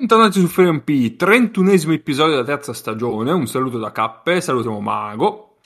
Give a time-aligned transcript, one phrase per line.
[0.00, 3.32] Bentornati su FreeMP, 31esimo episodio della terza stagione.
[3.32, 5.58] Un saluto da Cappe, salutiamo Mago.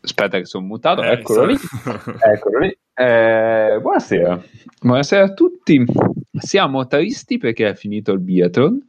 [0.00, 1.54] Aspetta che sono mutato, eh, eccolo lì.
[2.34, 2.76] eccolo lì.
[2.94, 4.42] Eh, buonasera.
[4.80, 5.84] Buonasera a tutti.
[6.32, 8.88] Siamo tristi perché è finito il biathlon,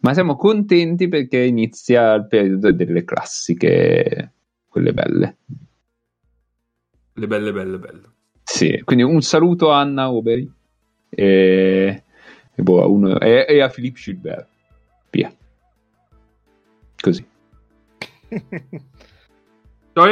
[0.00, 4.32] ma siamo contenti perché inizia il periodo delle classiche,
[4.68, 5.36] quelle belle.
[7.14, 8.02] Le belle, belle, belle.
[8.42, 10.52] Sì, quindi un saluto a Anna Oberi
[11.08, 12.03] e,
[12.54, 14.46] e, boh, uno, e, e a Philippe Gilbert.
[15.10, 15.32] Via.
[17.00, 17.26] Così.
[19.94, 20.06] Ciao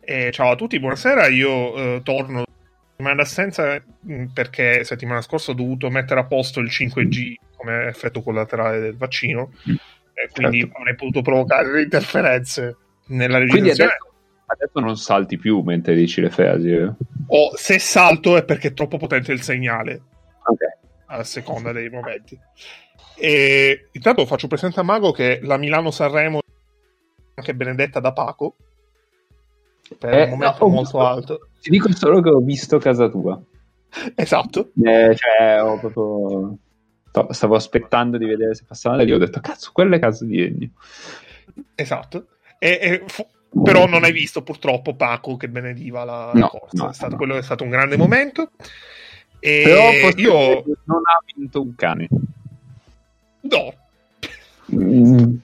[0.00, 1.26] Eh, ciao a tutti, buonasera.
[1.26, 2.44] Io eh, torno
[2.90, 8.22] settimana d'assenza mm, perché settimana scorsa ho dovuto mettere a posto il 5G come effetto
[8.22, 9.74] collaterale del vaccino mm.
[10.12, 10.76] e quindi certo.
[10.78, 12.76] avrei potuto provocare interferenze
[13.06, 13.90] nella registrazione.
[13.90, 14.12] Adesso,
[14.46, 16.70] adesso, non salti più mentre dici le frasi.
[16.70, 16.92] Eh?
[17.26, 20.02] O se salto è perché è troppo potente il segnale.
[21.14, 22.36] A seconda dei momenti.
[23.16, 26.42] E intanto faccio presente a Mago che la Milano-Sanremo è
[27.36, 28.56] anche benedetta da Paco
[29.96, 31.48] per eh, un momento no, molto visto, alto.
[31.60, 33.40] Ti dico solo che ho visto casa tua.
[34.16, 34.72] Esatto.
[34.82, 36.58] Eh, cioè, ho proprio...
[37.32, 39.12] Stavo aspettando di vedere se passava da lì.
[39.12, 40.70] Ho detto, cazzo, quella è casa di Ennio.
[41.76, 42.26] Esatto.
[42.58, 43.24] E, e fu...
[43.62, 46.82] Però non hai visto purtroppo Paco che benediva la, no, corsa.
[46.82, 47.14] No, è stato.
[47.14, 48.50] Quello è stato un grande momento.
[49.46, 52.08] E Però io non ha vinto un cane.
[53.42, 53.74] No.
[54.74, 55.34] Mm,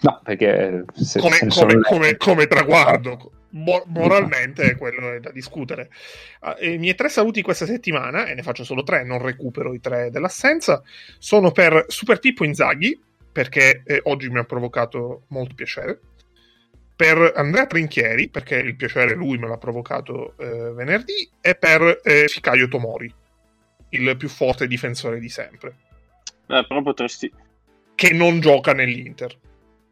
[0.00, 3.30] no, perché se, come, se come, come, come traguardo.
[3.50, 5.88] Moralmente è quello da discutere.
[6.40, 9.78] Uh, I miei tre saluti questa settimana, e ne faccio solo tre, non recupero i
[9.78, 10.82] tre dell'assenza,
[11.20, 13.00] sono per Super Pippo Inzaghi,
[13.30, 16.00] perché eh, oggi mi ha provocato molto piacere,
[16.96, 22.26] per Andrea Trinchieri, perché il piacere lui me l'ha provocato eh, venerdì, e per eh,
[22.26, 23.14] Ficaio Tomori,
[23.94, 25.76] il più forte difensore di sempre.
[26.46, 27.32] Beh, però potresti...
[27.94, 29.36] Che non gioca nell'Inter.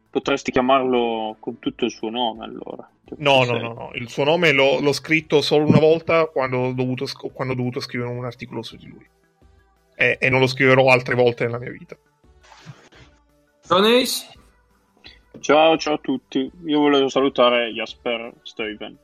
[0.09, 2.87] Potresti chiamarlo con tutto il suo nome allora.
[3.17, 6.73] No, no, no, no, il suo nome l'ho, l'ho scritto solo una volta quando ho,
[6.73, 9.07] dovuto, quando ho dovuto scrivere un articolo su di lui.
[9.95, 11.97] E, e, non lo scriverò altre volte nella mia vita.
[13.65, 13.81] Ciao
[15.39, 16.49] Ciao, ciao a tutti.
[16.65, 18.97] Io volevo salutare Jasper Stuyven,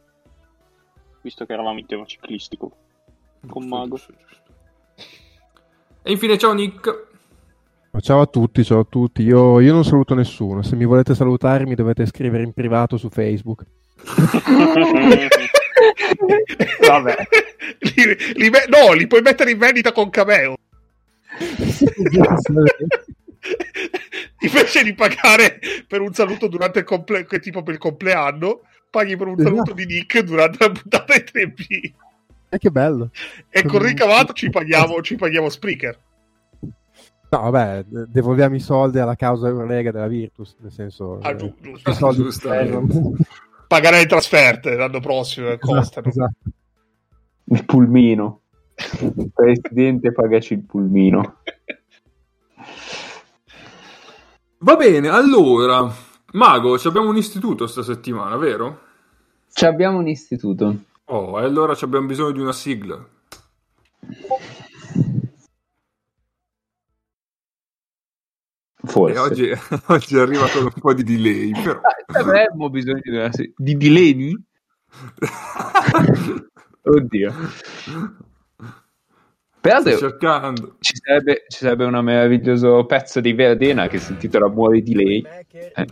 [1.22, 2.76] visto che eravamo in tema ciclistico
[3.48, 4.00] con Mago.
[6.10, 7.06] E infine ciao Nick.
[8.02, 9.22] Ciao a tutti, ciao a tutti.
[9.22, 10.64] Io, io non saluto nessuno.
[10.64, 13.64] Se mi volete salutare mi dovete scrivere in privato su Facebook.
[16.82, 17.16] Vabbè.
[17.78, 20.56] Li, li, no, li puoi mettere in vendita con Cameo.
[24.40, 29.28] Invece di pagare per un saluto durante il comple- tipo per il compleanno, paghi per
[29.28, 31.94] un saluto di Nick durante la puntata di 3P.
[32.50, 33.12] E eh, che bello.
[33.50, 36.00] E con ricavato ci paghiamo, ci paghiamo Spreaker.
[37.32, 41.20] No, vabbè, devolviamo i soldi alla causa Eurolega della Virtus, nel senso...
[41.20, 42.50] Ah, giusto, giusto, soldi giusto.
[43.68, 46.08] Pagare le trasferte l'anno prossimo, esatto, costano.
[46.08, 46.40] Esatto.
[47.44, 48.42] Il pulmino.
[49.32, 51.42] Presidente, pagaci il pulmino.
[54.62, 55.88] Va bene, allora,
[56.32, 58.82] Mago, abbiamo un istituto sta settimana, vero?
[59.54, 60.76] Ci abbiamo un istituto.
[61.12, 63.04] Oh, e allora abbiamo bisogno di una sigla.
[68.84, 69.16] Forse.
[69.16, 69.50] E oggi,
[69.88, 71.82] oggi arriva con un po' di delay, però...
[72.14, 73.30] Avremmo bisogno di, una...
[73.56, 74.36] di delay?
[76.84, 77.34] Oddio.
[79.60, 80.76] Peraltro, cercando.
[80.80, 85.26] Ci sarebbe, ci sarebbe un meraviglioso pezzo di Verdena che si intitola Muori di lei.
[85.50, 85.88] Eh.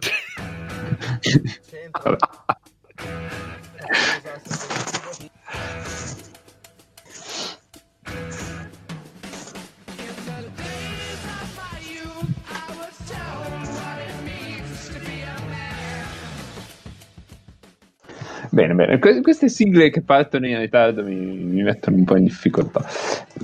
[18.57, 18.98] Bene, bene.
[18.98, 22.83] Que- queste sigle che partono in ritardo mi, mi mettono un po' in difficoltà.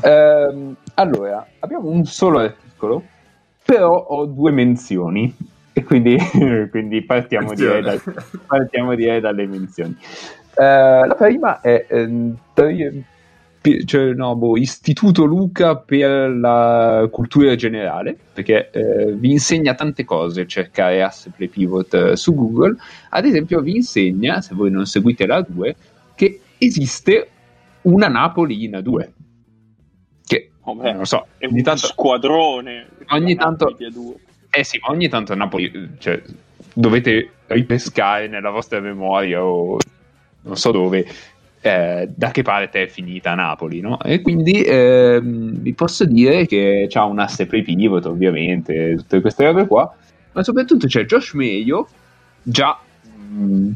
[0.02, 3.04] Ehm, allora, abbiamo un solo articolo,
[3.64, 5.32] però ho due menzioni.
[5.72, 6.18] E quindi,
[6.72, 7.96] quindi partiamo, direi da,
[8.48, 9.96] partiamo, direi dalle menzioni.
[10.56, 12.34] Uh, la prima è eh,
[13.86, 20.46] cioè, no, boh, Istituto Luca per la cultura generale, perché eh, vi insegna tante cose
[20.48, 22.76] cercare Asseplay Pivot eh, su Google.
[23.10, 25.76] Ad esempio, vi insegna, se voi non seguite la 2,
[26.16, 27.30] che esiste
[27.84, 29.10] una Napoli in A2.
[30.26, 32.88] Che oh, beh, non so, è un tanto, squadrone.
[33.10, 33.78] Ogni tanto,
[34.50, 36.22] eh sì, ogni tanto Napoli, cioè,
[36.74, 39.78] dovete ripescare nella vostra memoria o
[40.42, 41.06] non so dove
[41.64, 44.00] eh, da che parte è finita Napoli, no?
[44.02, 49.46] E quindi ehm, vi posso dire che c'ha un asse play pivot, ovviamente, tutte queste
[49.46, 49.96] robe qua,
[50.34, 51.88] ma soprattutto c'è Josh Mayo,
[52.42, 53.70] già mh,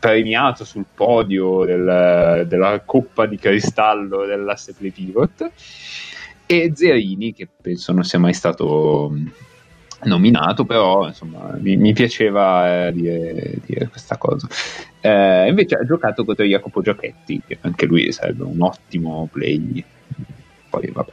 [0.00, 5.50] premiato sul podio del- della Coppa di Cristallo dell'asse play pivot,
[6.46, 9.12] e Zerini, che penso non sia mai stato
[10.06, 14.48] nominato, però insomma mi, mi piaceva eh, dire, dire questa cosa.
[15.00, 19.84] Eh, invece ha giocato contro Jacopo Giachetti, che anche lui sarebbe un ottimo play.
[20.70, 21.12] Poi vabbè.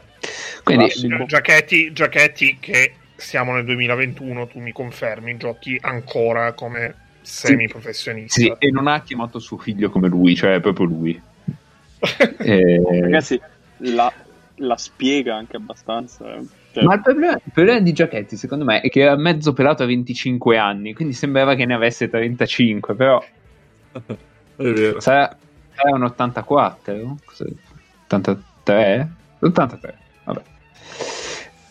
[0.64, 8.40] Quindi, Gi- Giachetti, Giachetti che siamo nel 2021, tu mi confermi, giochi ancora come semi-professionista.
[8.40, 11.22] sì, e non ha chiamato suo figlio come lui, cioè è proprio lui.
[12.40, 13.40] Eh, Ragazzi,
[13.78, 14.12] la,
[14.56, 16.36] la spiega anche abbastanza.
[16.36, 16.62] eh.
[16.74, 19.84] Cioè, Ma il problema, il problema di Giachetti, secondo me, è che era mezzo pelato
[19.84, 23.24] a 25 anni, quindi sembrava che ne avesse 35, però
[23.94, 25.00] È vero.
[25.00, 25.36] sarà,
[25.76, 27.18] sarà un 84, no?
[27.24, 27.46] Cos'è?
[28.06, 29.12] 83?
[29.40, 30.42] 83, vabbè.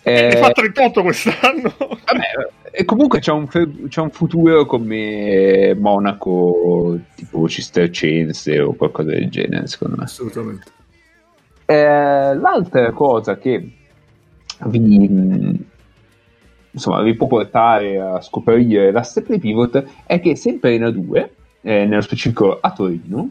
[0.04, 1.74] Ne Eh, fa 38 quest'anno.
[1.78, 9.28] vabbè, e comunque c'è un, c'è un futuro come Monaco, tipo cistercense o qualcosa del
[9.30, 10.04] genere, secondo me.
[10.04, 10.70] Assolutamente.
[11.66, 13.70] Eh, l'altra cosa che
[14.66, 15.64] vi, mh,
[16.72, 21.28] insomma, vi può portare a scoprire la step pivot è che sempre in A2,
[21.62, 23.30] eh, nello specifico a Torino,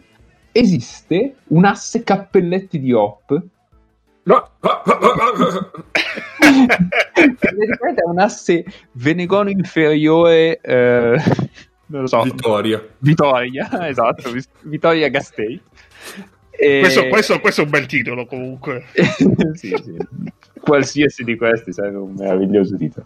[0.51, 3.41] esiste un asse cappelletti di Hop.
[4.23, 4.49] No.
[7.95, 11.21] È un asse venegono inferiore, eh,
[11.87, 12.83] non lo so, Vittoria.
[12.99, 14.31] Vittoria, esatto,
[14.61, 15.61] Vittoria Gastei.
[16.51, 18.85] E- questo, questo- questo è un bel titolo comunque.
[19.55, 19.95] sì, sì.
[20.59, 23.05] Qualsiasi di questi sarebbe un meraviglioso titolo.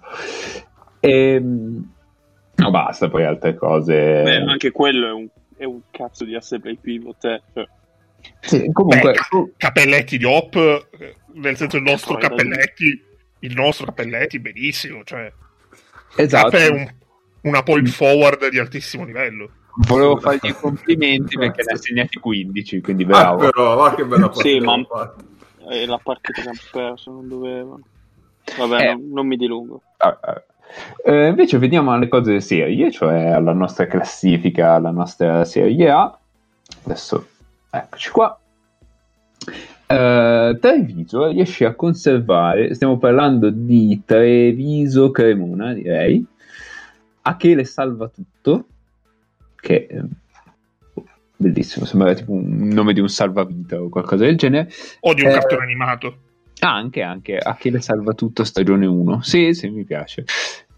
[1.00, 1.94] Ehm,
[2.56, 3.94] no, basta, poi altre cose.
[3.94, 5.28] beh, anche quello è un,
[5.58, 7.24] è un cazzo di asse play pivot.
[7.26, 7.42] eh.
[7.54, 7.66] Cioè,
[8.42, 10.88] Sì, comunque, Beh, ca- Cappelletti di Hop,
[11.34, 12.16] nel senso il nostro.
[12.18, 13.04] Cappelletti,
[13.40, 15.04] il nostro Cappelletti, benissimo.
[15.04, 15.32] Cioè,
[16.18, 16.50] esatto.
[16.50, 16.94] Cappe è un-
[17.42, 19.50] una point forward di altissimo livello.
[19.88, 23.38] Volevo fargli i complimenti perché ne ha segnati 15, quindi Ah, bravo.
[23.38, 25.24] però, va che bella Sì, partita ma- hanno fatto.
[25.70, 27.80] è la partita che hanno perso, non dovevano.
[28.58, 28.94] Vabbè, Eh.
[28.94, 29.82] non, non mi dilungo.
[29.98, 30.44] Ah, ah.
[31.04, 36.18] Eh, invece veniamo alle cose serie, cioè alla nostra classifica, alla nostra Serie A.
[36.86, 37.28] Adesso
[37.72, 38.40] eccoci qua.
[39.88, 46.26] Eh, Treviso riesce a conservare, stiamo parlando di Treviso Cremona, direi.
[47.22, 48.66] Achele salva tutto,
[49.66, 50.04] che eh,
[51.36, 54.70] bellissimo, sembra tipo un nome di un salvavita o qualcosa del genere.
[55.02, 56.18] O di un Eh, cartone animato.
[56.60, 59.22] Ah, anche, anche Achille salva tutto stagione 1.
[59.24, 60.26] Sì, sì, mi piace.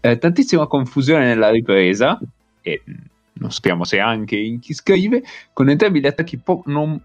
[0.00, 2.18] Eh, tantissima confusione nella ripresa,
[2.62, 2.92] e mh,
[3.34, 6.98] non sappiamo se anche in chi scrive, con entrambi gli attacchi po- non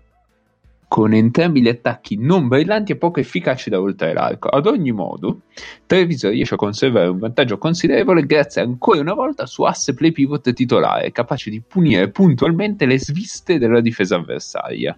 [0.93, 4.49] con entrambi gli attacchi non brillanti e poco efficaci da oltre l'arco.
[4.49, 5.41] Ad ogni modo,
[5.87, 10.11] Treviso riesce a conservare un vantaggio considerevole grazie ancora una volta al suo asse play
[10.11, 14.95] pivot titolare, capace di punire puntualmente le sviste della difesa avversaria.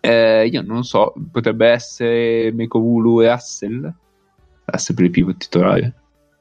[0.00, 3.94] Eh, io non so, potrebbe essere Mekovulu e Hassel?
[4.66, 5.94] Asse play pivot titolare.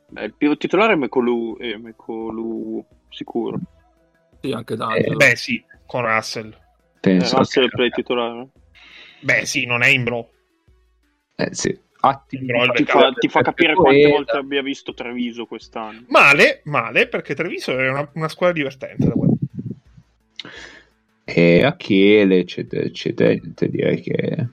[0.09, 3.57] Beh, il pivot titolare è Mekolu, è Mekolu sicuro.
[4.41, 5.15] Sì, anche Eh, D'Angelo.
[5.15, 6.53] Beh, sì, con Russell.
[6.99, 7.37] Eh, Penso.
[7.37, 8.47] Russell è il play titolare.
[9.21, 10.29] Beh, sì, non è Imbro.
[11.35, 11.67] Eh, sì.
[12.29, 16.05] Il Ti fa, ti fa capire quante volte abbia visto Treviso quest'anno.
[16.07, 19.05] Male, male, perché Treviso è una, una squadra divertente.
[19.05, 19.37] da guardare.
[21.25, 23.29] E Achele, eccetera, eccetera.
[23.31, 24.47] Niente, Direi che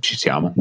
[0.00, 0.54] ci siamo.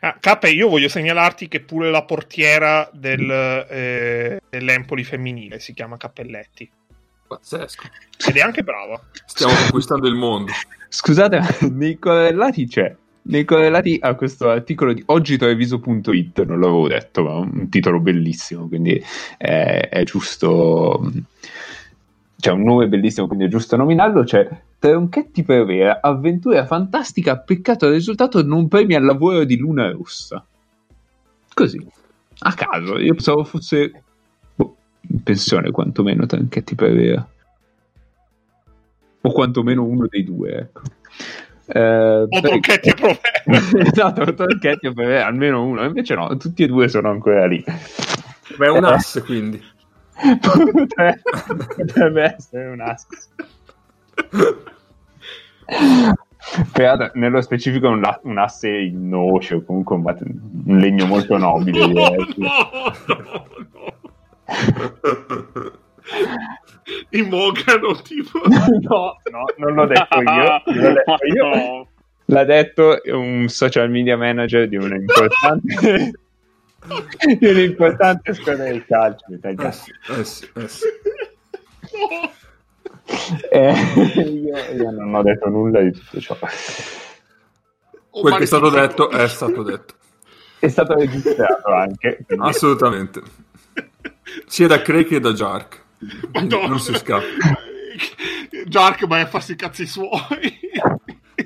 [0.00, 3.30] Ah, Cappe, io voglio segnalarti che pure la portiera del,
[3.70, 6.68] eh, dell'Empoli femminile si chiama Cappelletti.
[7.26, 7.82] Pazzesco.
[8.28, 9.00] Ed è anche brava.
[9.26, 10.52] Stiamo conquistando il mondo.
[10.88, 12.94] Scusate, ma nei correlati c'è.
[13.26, 19.02] Nei correlati a questo articolo di oggitreviso.it, non l'avevo detto, ma un titolo bellissimo, quindi
[19.38, 21.10] è, è giusto.
[22.38, 24.24] C'è un nome bellissimo, quindi è giusto nominarlo.
[24.24, 24.46] C'è
[24.78, 30.44] Tronchetti per Vera, avventura fantastica, peccato il risultato non premia il lavoro di Luna Rossa.
[31.54, 31.82] Così,
[32.40, 34.03] a caso, io pensavo fosse
[35.08, 37.28] in pensione quantomeno Tronchetti per Vera.
[39.22, 40.82] O quantomeno uno dei due, ecco.
[41.66, 43.42] Eh, O Tronchetti e Provera.
[43.90, 47.64] esatto, Tronchetti per me, almeno uno, invece no, tutti e due sono ancora lì.
[48.56, 49.62] Beh, è un asse, quindi.
[50.40, 51.22] potrebbe,
[51.76, 53.06] potrebbe essere un asso.
[56.72, 60.04] Però nello specifico un, la- un asse in noce o comunque un,
[60.66, 61.80] un legno molto nobile.
[61.86, 62.34] No, direi.
[62.36, 63.46] no, no,
[64.46, 65.72] no.
[67.10, 70.62] invocano tipo no, no, non l'ho detto io.
[70.72, 71.88] L'ho detto io.
[72.26, 76.12] L'ha detto un social media manager di un'importante,
[77.38, 80.86] di un'importante squadra del calcio Eh sì, eh sì, eh sì.
[83.50, 83.74] Eh,
[84.24, 86.34] io, io non ho detto nulla di tutto ciò.
[88.10, 89.94] O Quel che è stato detto è stato detto.
[90.60, 92.20] È stato registrato anche.
[92.26, 93.20] quindi- Assolutamente.
[94.46, 95.82] Sia da Craig che da Jark.
[96.32, 96.66] Madonna.
[96.68, 97.24] non si scappa.
[98.66, 100.60] Jark vai a farsi i cazzi suoi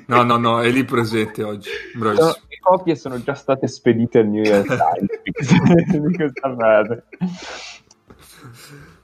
[0.07, 1.69] No, no, no, è lì presente oggi.
[1.93, 2.27] Bravissimo.
[2.47, 5.19] le copie sono già state spedite al New York Times.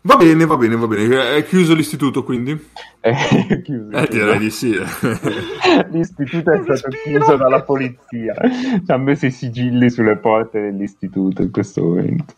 [0.05, 1.35] Va bene, va bene, va bene.
[1.35, 2.55] È chiuso l'istituto quindi?
[2.99, 3.89] È chiuso.
[3.89, 4.77] Eh, direi di sì.
[5.89, 8.35] L'istituto è stato chiuso dalla polizia.
[8.35, 12.35] Ci hanno messo i sigilli sulle porte dell'istituto in questo momento.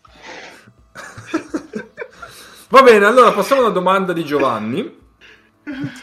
[2.69, 4.79] Va bene, allora passiamo alla domanda di Giovanni.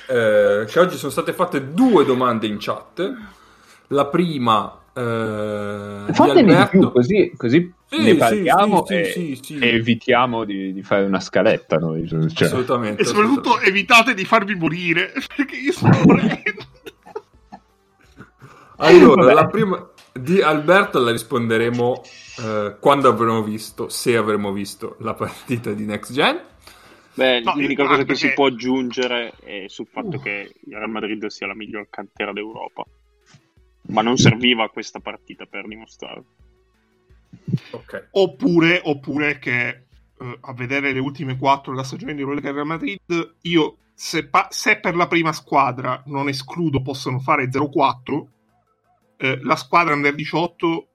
[0.09, 3.12] Eh, che oggi sono state fatte due domande in chat.
[3.88, 9.42] La prima eh, di Fatene più, così, così Sì, ne parliamo sì, e, sì, sì,
[9.42, 9.59] sì.
[9.59, 12.09] e evitiamo di, di fare una scaletta noi.
[12.09, 13.02] Cioè, Assolutamente.
[13.02, 13.68] e soprattutto assolutamente.
[13.68, 16.64] evitate di farvi morire perché io sto morendo
[18.76, 19.35] Allora, Vabbè.
[19.35, 22.02] la prima di Alberto la risponderemo
[22.40, 26.40] eh, quando avremo visto, se avremo visto la partita di Next Gen.
[27.14, 31.25] Beh, No, l'unica cosa che si può aggiungere è sul fatto che il Real Madrid
[31.26, 32.85] sia la miglior cantera d'Europa.
[33.88, 36.25] Ma non serviva questa partita per dimostrarlo.
[37.71, 38.09] Ok.
[38.12, 43.00] oppure, oppure che eh, a vedere le ultime quattro della stagione di Real Madrid
[43.42, 48.25] io se, pa- se per la prima squadra non escludo possono fare 0-4
[49.16, 50.88] eh, la squadra under 18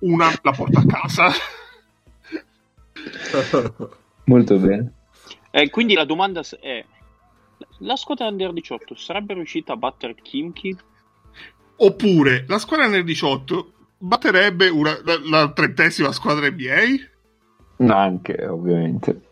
[0.00, 1.30] una la porta a casa
[4.24, 4.92] Molto bene.
[5.50, 6.84] E quindi la domanda è:
[7.78, 10.76] la squadra under 18 sarebbe riuscita a battere Kimchi?
[11.82, 17.08] oppure la squadra under 18 batterebbe una- la, la trentesima squadra NBA
[17.80, 19.28] No, anche, ovviamente.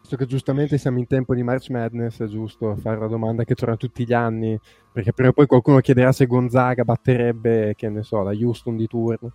[0.00, 3.54] Visto che giustamente siamo in tempo di March Madness, è giusto fare la domanda che
[3.54, 4.58] torna tutti gli anni,
[4.92, 8.86] perché prima o poi qualcuno chiederà se Gonzaga batterebbe, che ne so, la Houston di
[8.88, 9.32] turno.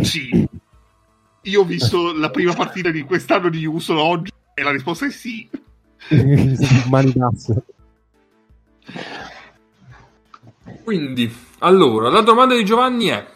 [0.00, 0.48] sì
[1.44, 5.10] io ho visto la prima partita di quest'anno di Houston oggi e la risposta è
[5.10, 5.48] sì
[6.90, 7.64] Mani basse.
[10.82, 13.26] Quindi, allora, la domanda di Giovanni è...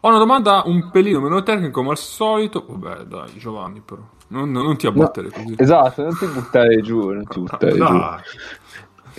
[0.00, 2.64] Ho una domanda un pelino meno tecnica come al solito.
[2.68, 4.02] Vabbè, dai, Giovanni, però.
[4.28, 5.54] Non, non ti abbattere così.
[5.56, 7.84] Esatto, non ti buttare giù, non ti buttare giù.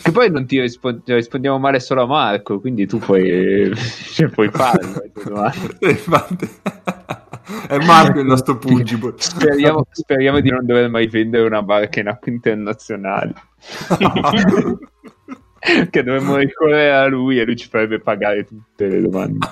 [0.01, 3.73] Che poi non ti rispon- rispondiamo male solo a Marco, quindi tu puoi,
[4.13, 5.01] cioè, puoi farlo.
[5.81, 6.47] infatti,
[7.67, 9.13] è Marco il nostro pugile.
[9.17, 13.33] speriamo, speriamo di non dover mai vendere una barca in acque internazionali.
[15.89, 19.47] che dovremmo ricorrere a lui e lui ci farebbe pagare tutte le domande.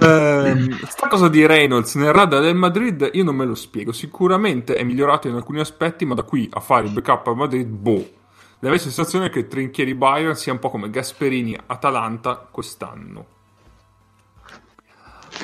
[0.00, 3.92] Ehm, sta cosa di Reynolds nel radar del Madrid io non me lo spiego.
[3.92, 7.66] Sicuramente è migliorato in alcuni aspetti, ma da qui a fare il backup a Madrid,
[7.66, 8.16] boh.
[8.60, 13.37] La sensazione che Trinchieri Bayern sia un po' come Gasperini Atalanta quest'anno.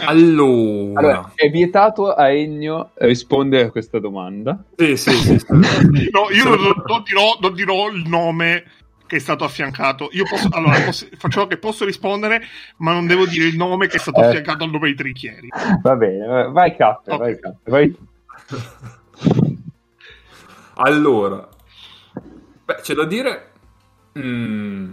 [0.01, 4.65] Allora, Allora, è vietato a Ennio rispondere a questa domanda.
[4.77, 5.47] sì, sì, sì, sì.
[6.11, 8.65] No, io non, non dirò, non dirò il nome
[9.07, 10.09] che è stato affiancato.
[10.13, 12.43] Io posso, allora, posso- facciamo che posso rispondere,
[12.79, 14.27] ma non devo dire il nome che è stato Eh.
[14.27, 15.49] affiancato al nome dei trichieri.
[15.83, 17.19] Va bene, vai Cappe, Ok.
[17.19, 17.97] vai Cappe, vai.
[20.77, 21.49] Allora,
[22.65, 23.51] beh, c'è da dire
[24.19, 24.91] mm,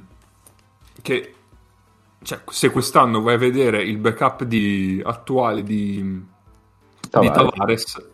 [1.01, 1.34] che
[2.23, 7.33] cioè, se quest'anno vai a vedere il backup di- attuale di, di Tavares.
[7.33, 8.09] Tavares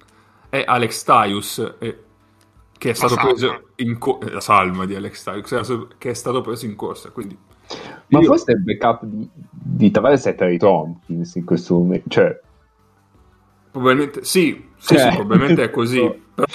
[0.49, 2.03] è Alex Taius eh,
[2.77, 6.41] che è stato preso in co- eh, la salma di Alex Taius che è stato
[6.41, 7.37] preso in corsa quindi
[8.07, 12.09] Ma io- forse il backup di, di Tavares è Terry Tompkins in questo momento.
[12.09, 12.39] Cioè,
[13.71, 15.99] probabilmente sì, sì, Cioè, sì, probabilmente è così
[16.33, 16.47] però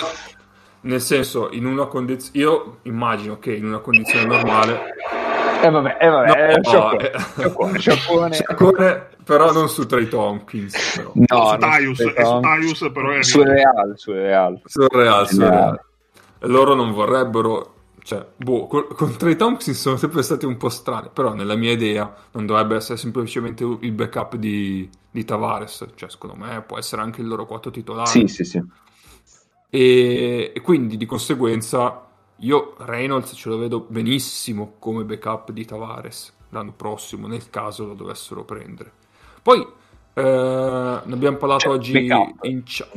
[0.84, 4.80] nel senso in una condizione io immagino che in una condizione normale
[5.66, 7.18] eh vabbè, eh vabbè, No, eh, sciacquone, eh.
[7.18, 8.32] sciacquone, sciacquone.
[8.34, 11.12] Sciacquone, però non su Trey Tompkins però.
[11.14, 14.60] No, su Taius, su è su Taius, però è Sul Real, sul Real.
[14.64, 15.52] Sul Real, sul Real.
[15.52, 15.80] Real.
[16.38, 20.68] E loro non vorrebbero cioè, boh, con, con Trey Tompkins sono sempre stati un po'
[20.68, 26.10] strani però nella mia idea non dovrebbe essere semplicemente il backup di, di Tavares cioè
[26.10, 28.60] secondo me può essere anche il loro quarto titolare Sì, sì, sì.
[29.70, 32.08] e, e quindi di conseguenza
[32.42, 37.94] io Reynolds ce lo vedo benissimo come backup di Tavares l'anno prossimo nel caso lo
[37.94, 38.92] dovessero prendere
[39.42, 39.66] poi
[40.14, 41.96] Eh, ne abbiamo parlato Cioè, oggi
[42.42, 42.96] in chat.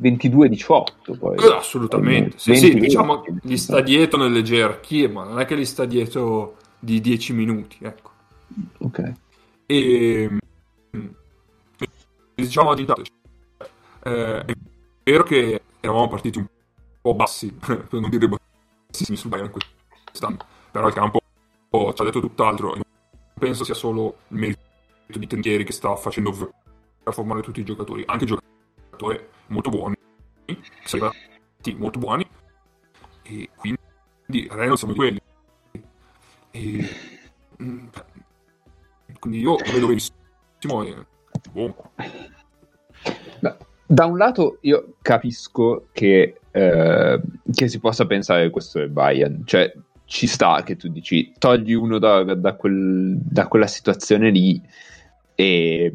[0.00, 1.36] 22-18 poi.
[1.36, 2.38] Eh, assolutamente.
[2.38, 3.46] Sì, 20, sì, diciamo 20.
[3.46, 7.76] gli sta dietro nelle gerarchie, ma non è che gli sta dietro di 10 minuti,
[7.80, 8.10] ecco.
[8.78, 9.12] Ok.
[9.66, 10.28] E
[10.96, 11.06] mm,
[12.34, 13.02] diciamo intanto,
[14.02, 14.54] eh, è
[15.04, 16.46] vero che eravamo partiti un
[17.00, 18.28] po' bassi, per non dire
[18.90, 20.38] bassissimi sul Bayern quest'anno,
[20.70, 21.20] però il campo
[21.94, 22.76] ci ha detto tutt'altro.
[23.38, 24.60] Penso sia solo il merito
[25.06, 26.30] di Tentieri che sta facendo
[27.02, 29.96] per formare tutti i giocatori, anche giocatori molto buoni,
[30.84, 32.28] sì, molto buoni,
[33.22, 35.20] e quindi Reynolds siamo quelli.
[36.50, 36.88] E,
[37.62, 37.86] mm,
[39.18, 41.06] quindi io lo vedo benissimo e
[41.52, 41.92] boh.
[43.86, 47.20] Da un lato io capisco che, eh,
[47.52, 49.72] che si possa pensare che questo è Bayern, cioè
[50.04, 54.60] ci sta che tu dici togli uno da, da quel- da quella situazione lì
[55.36, 55.92] e,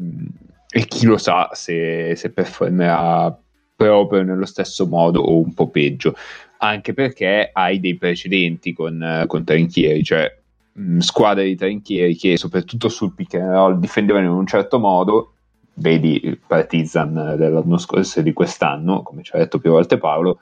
[0.68, 3.38] e chi lo sa se, se performerà
[3.76, 6.14] proprio nello stesso modo o un po' peggio,
[6.58, 10.34] anche perché hai dei precedenti con, con Trinchieri, cioè
[10.72, 15.35] mh, squadre di Trinchieri che soprattutto sul pick and roll difendevano in un certo modo
[15.76, 20.40] vedi il Partizan dell'anno scorso e di quest'anno, come ci ha detto più volte Paolo,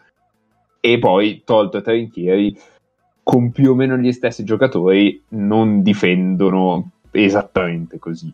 [0.81, 2.57] e poi tolto Trinchieri,
[3.23, 8.33] con più o meno gli stessi giocatori non difendono esattamente così.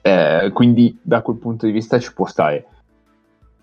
[0.00, 2.66] Eh, quindi da quel punto di vista ci può stare.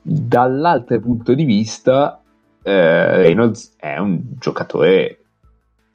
[0.01, 2.21] Dall'altro punto di vista,
[2.61, 5.22] eh, Reynolds è un giocatore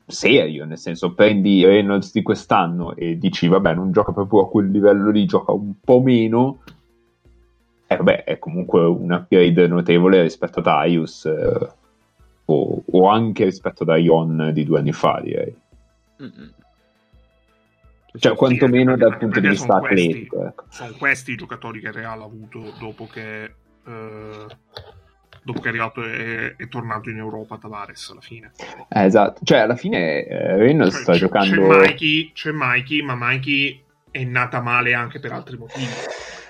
[0.09, 4.71] serio, nel senso prendi Reynolds di quest'anno e dici vabbè non gioca proprio a quel
[4.71, 6.62] livello lì, gioca un po' meno,
[7.87, 11.68] e vabbè è comunque un upgrade notevole rispetto a Darius eh,
[12.47, 15.55] o, o anche rispetto a Ion di due anni fa direi.
[16.23, 16.53] Mm-mm.
[18.18, 20.47] Cioè quantomeno anche dal punto di vista atletico.
[20.47, 20.64] Ecco.
[20.68, 23.44] sono questi i giocatori che Real ha avuto dopo che,
[23.87, 24.38] eh,
[25.49, 28.53] dopo che è arrivato e è tornato in Europa Tavares alla fine.
[28.89, 31.69] Eh, esatto, cioè alla fine eh, Reynolds Cioè, sta c'è, giocando...
[31.69, 35.87] c'è Mikey, c'è Mikey, ma Mikey è nata male anche per altri motivi.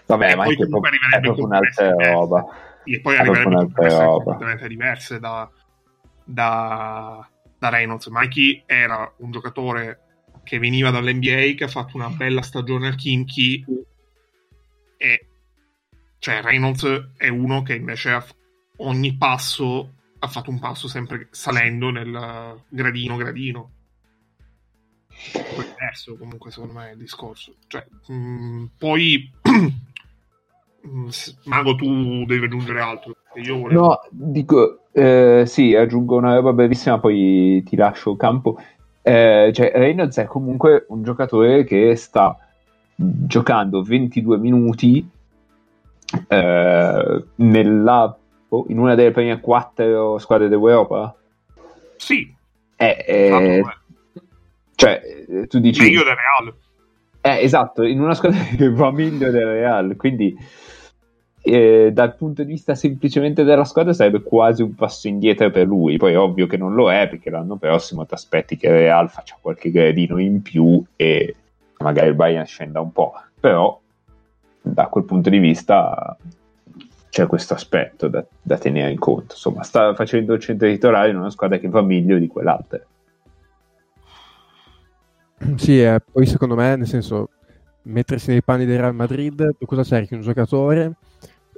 [0.06, 2.46] Vabbè, e ma poi comunque è arriverebbe proprio un'altra roba.
[2.84, 4.24] E poi È arriverebbe un'altra roba.
[4.24, 5.50] completamente diverse da,
[6.24, 8.06] da, da Reynolds.
[8.08, 10.00] Mikey era un giocatore
[10.42, 13.64] che veniva dall'NBA, che ha fatto una bella stagione al Kimchi
[14.96, 15.26] e
[16.18, 18.24] cioè Reynolds è uno che invece ha
[18.78, 23.70] ogni passo ha fatto un passo sempre salendo nel gradino gradino.
[25.54, 27.54] Poi è diverso comunque secondo me il discorso.
[27.66, 29.30] Cioè, mh, poi
[30.82, 33.80] mh, s- Mago tu devi aggiungere altro volevo.
[33.80, 38.60] No, dico, eh, sì, aggiungo una roba brevissima, poi ti lascio campo.
[39.02, 42.36] Eh, cioè, Reynolds è comunque un giocatore che sta
[42.94, 45.08] giocando 22 minuti
[46.26, 51.14] eh, nella, oh, in una delle prime quattro squadre d'Europa.
[51.96, 52.34] sì
[52.76, 53.62] Eh, eh,
[54.74, 55.82] cioè, eh, tu dici...
[55.82, 56.54] meglio del Real
[57.20, 60.36] Eh, esatto, in una squadra che va meglio del Real, quindi
[61.42, 65.96] eh, dal punto di vista semplicemente della squadra sarebbe quasi un passo indietro per lui.
[65.96, 69.08] Poi è ovvio che non lo è perché l'anno prossimo ti aspetti che il Real
[69.08, 71.34] faccia qualche gradino in più e
[71.78, 73.80] magari il Bayern scenda un po', però
[74.60, 76.16] da quel punto di vista
[77.10, 79.34] c'è questo aspetto da, da tenere in conto.
[79.34, 82.80] Insomma, sta facendo il centro titolare in una squadra che va meglio di quell'altra.
[85.56, 87.30] Sì, eh, poi secondo me, nel senso,
[87.82, 90.14] mettersi nei panni del Real Madrid, tu cosa cerchi?
[90.14, 90.96] Un giocatore,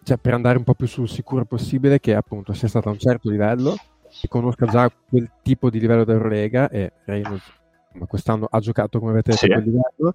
[0.05, 2.99] cioè per andare un po' più sul sicuro possibile, che appunto sia stato a un
[2.99, 3.75] certo livello,
[4.09, 7.59] che conosca già quel tipo di livello d'Eurolega, e Reynolds
[8.07, 9.51] quest'anno ha giocato, come avete detto, Sì.
[9.51, 10.15] a quel livello,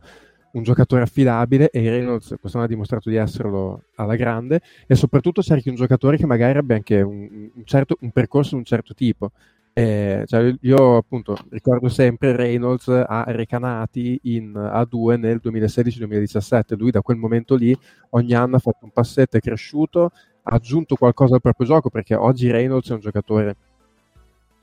[0.56, 5.70] un giocatore affidabile, e Reynolds quest'anno ha dimostrato di esserlo alla grande, e soprattutto cerchi
[5.70, 9.32] un giocatore che magari abbia anche un, un certo, un percorso di un certo tipo.
[9.78, 16.78] Eh, cioè, io appunto ricordo sempre Reynolds a Recanati in A2 nel 2016-2017.
[16.78, 17.78] Lui da quel momento lì
[18.12, 20.12] ogni anno ha fatto un passetto, è cresciuto,
[20.44, 23.56] ha aggiunto qualcosa al proprio gioco perché oggi Reynolds è un giocatore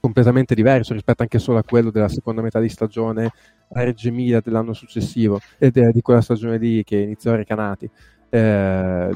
[0.03, 3.31] completamente diverso rispetto anche solo a quello della seconda metà di stagione
[3.75, 7.89] a Reggio Emilia dell'anno successivo ed è di quella stagione lì che iniziò a Recanati.
[8.29, 9.11] Eh,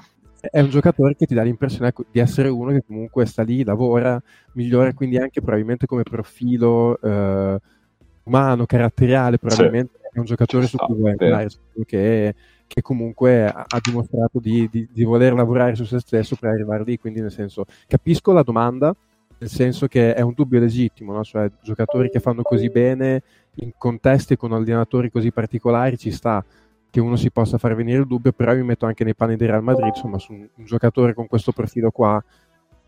[0.49, 3.65] è un giocatore che ti dà l'impressione ecco, di essere uno che comunque sta lì,
[3.65, 4.23] lavora,
[4.53, 7.59] migliora quindi anche probabilmente come profilo eh,
[8.23, 11.49] umano, caratteriale, probabilmente è un giocatore su cui vuoi andare,
[11.85, 16.51] che, che comunque ha, ha dimostrato di, di- di voler lavorare su se stesso per
[16.51, 18.95] arrivare lì, quindi nel senso capisco la domanda,
[19.39, 21.23] nel senso che è un dubbio legittimo, no?
[21.23, 23.23] cioè giocatori che fanno così bene
[23.57, 26.45] in contesti con allenatori così particolari ci sta,
[26.91, 29.49] che uno si possa far venire il dubbio, però mi metto anche nei panni del
[29.49, 32.23] Real Madrid, insomma, su un, un giocatore con questo profilo qua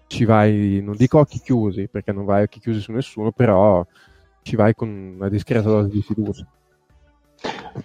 [0.06, 3.87] ci vai, non dico occhi chiusi, perché non vai occhi chiusi su nessuno, però
[4.42, 6.46] ci vai con una discreta dose di fiducia.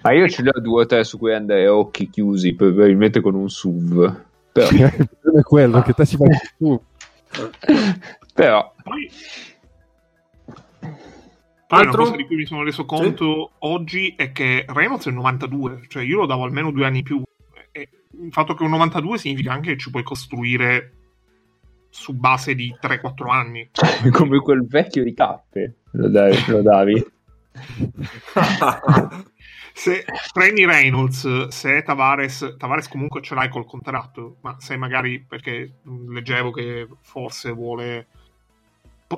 [0.02, 3.22] Ma io ce ne ho due o tre su cui andare a occhi chiusi, probabilmente
[3.22, 4.22] con un SUV.
[4.52, 6.82] Però, è quello che te ci fai tu.
[8.34, 9.10] Però Poi,
[11.68, 12.04] poi una Altro?
[12.04, 16.04] cosa di cui mi sono reso conto oggi è che Reynolds è il 92, cioè
[16.04, 17.22] io lo davo almeno due anni più.
[17.72, 20.94] E il fatto che un 92 significa anche che ci puoi costruire
[21.90, 23.70] su base di 3-4 anni.
[24.12, 26.44] come quel vecchio di cappe lo davi.
[26.48, 27.06] Lo davi.
[29.76, 35.80] Se prendi Reynolds, se Tavares, Tavares comunque ce l'hai col contratto, ma se magari perché
[36.10, 38.08] leggevo che forse vuole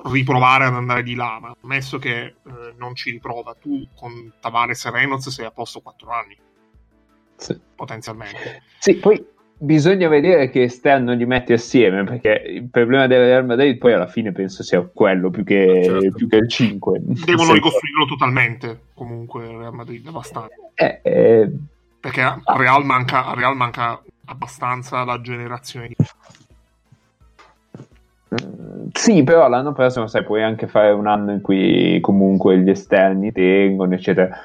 [0.04, 2.34] riprovare ad andare di là, ma ammesso che eh,
[2.76, 6.36] non ci riprova, tu con Tavares e Reynolds sei a posto 4 anni,
[7.36, 7.58] Sì.
[7.74, 8.62] potenzialmente.
[8.78, 9.24] Sì, poi
[9.58, 14.06] bisogna vedere che esterno li metti assieme, perché il problema del Real Madrid poi alla
[14.06, 16.16] fine penso sia quello più che, Certo.
[16.16, 17.00] più che il 5.
[17.24, 20.54] Devono ricostruirlo totalmente, comunque Real Madrid, abbastanza.
[20.74, 21.50] Eh, eh,
[21.98, 25.96] Perché a Real manca, a Real manca abbastanza la generazione di...
[28.92, 33.32] Sì, però l'anno prossimo sai, puoi anche fare un anno in cui comunque gli esterni
[33.32, 34.36] tengono, eccetera.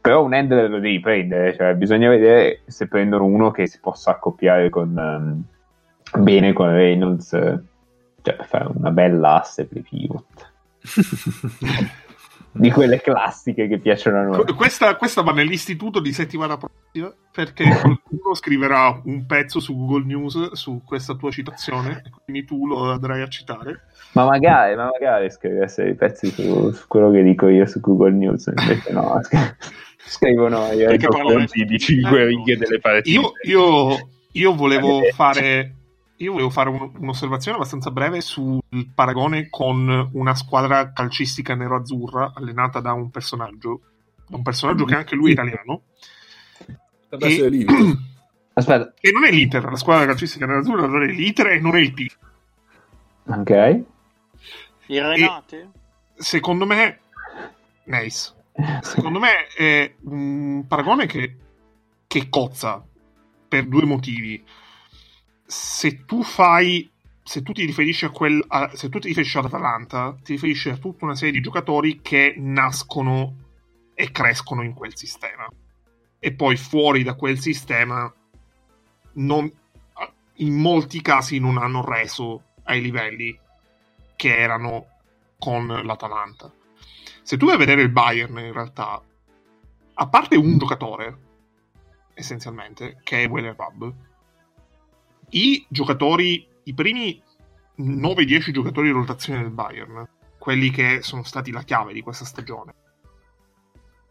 [0.00, 4.12] Però un end lo devi prendere, cioè bisogna vedere se prendono uno che si possa
[4.12, 10.52] accoppiare con, ehm, bene con Reynolds, cioè per fare una bella asse per i pivot.
[12.52, 14.44] Di quelle classiche che piacciono a noi.
[14.44, 20.04] Que- Questa, questa va nell'istituto di settimana prossima perché qualcuno scriverà un pezzo su Google
[20.06, 23.82] News su questa tua citazione quindi tu lo andrai a citare.
[24.12, 28.10] Ma magari, ma magari scrivesse i pezzi su, su quello che dico io su Google
[28.12, 29.20] News, invece no,
[30.04, 33.10] scrivono i Perché racconti di 5 Eh, righe delle partite.
[33.10, 35.74] Io, io- io volevo fare,
[36.20, 38.60] io volevo fare un- un'osservazione abbastanza breve sul
[38.94, 43.80] paragone con una squadra calcistica nero-azzurra allenata da un personaggio,
[44.26, 45.82] da un personaggio che anche lui è italiano,
[47.18, 47.64] E- lì.
[48.52, 51.80] Aspetta, e non è l'Inter, la squadra calcistica nero-azzurra non è l'Inter e non è
[51.80, 52.06] il P.
[53.26, 53.82] ok.
[54.86, 55.70] Il Renate?
[56.16, 56.98] Secondo me,
[57.84, 58.34] nice.
[58.82, 61.36] Secondo me è un paragone che,
[62.06, 62.84] che cozza
[63.48, 64.44] per due motivi.
[65.50, 66.88] Se tu fai,
[67.24, 70.68] se tu ti riferisci a quel, a- se tu ti riferisci ad Atalanta, ti riferisci
[70.68, 73.34] a tutta una serie di giocatori che nascono
[73.94, 75.48] e crescono in quel sistema.
[76.20, 78.12] E poi fuori da quel sistema,
[79.14, 79.52] non-
[80.34, 83.36] in molti casi non hanno reso ai livelli
[84.14, 84.86] che erano
[85.36, 86.52] con l'Atalanta.
[87.22, 89.02] Se tu vai a vedere il Bayern, in realtà,
[89.94, 91.18] a parte un giocatore,
[92.14, 93.92] essenzialmente, che è Weller Rub,
[95.30, 97.20] i giocatori, i primi
[97.78, 102.74] 9-10 giocatori di rotazione del Bayern, quelli che sono stati la chiave di questa stagione,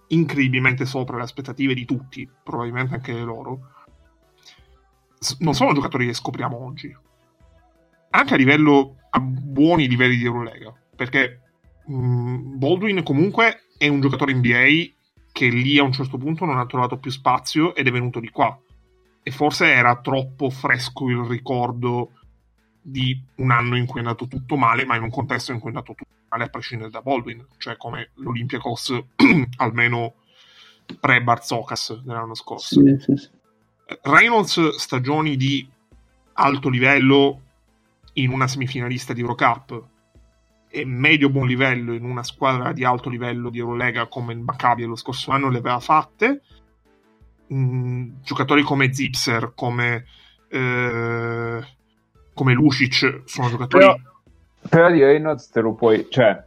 [0.07, 3.59] incredibilmente sopra le aspettative di tutti, probabilmente anche le loro,
[5.39, 6.95] non sono giocatori che scopriamo oggi.
[8.11, 11.41] Anche a livello, a buoni livelli di Eurolega, perché
[11.85, 14.97] mh, Baldwin comunque è un giocatore NBA
[15.31, 18.29] che lì a un certo punto non ha trovato più spazio ed è venuto di
[18.29, 18.59] qua.
[19.29, 22.13] E forse era troppo fresco il ricordo
[22.81, 25.69] di un anno in cui è andato tutto male, ma in un contesto in cui
[25.69, 28.99] è andato tutto male a prescindere da Baldwin, cioè come l'Olympiacos
[29.57, 30.15] almeno
[30.99, 32.81] pre-Barzokas dell'anno scorso.
[32.81, 33.29] Sì, sì, sì.
[34.01, 35.69] Reynolds stagioni di
[36.33, 37.41] alto livello
[38.13, 39.83] in una semifinalista di Eurocup
[40.69, 44.85] e medio buon livello in una squadra di alto livello di Eurolega come il Maccabi
[44.85, 46.41] lo scorso anno le aveva fatte
[47.51, 50.05] Mm, giocatori come Zipser come
[50.49, 51.59] eh,
[52.33, 53.97] come Lucic sono giocatori Però,
[54.69, 56.43] però di Reynolds te lo puoi, cioè,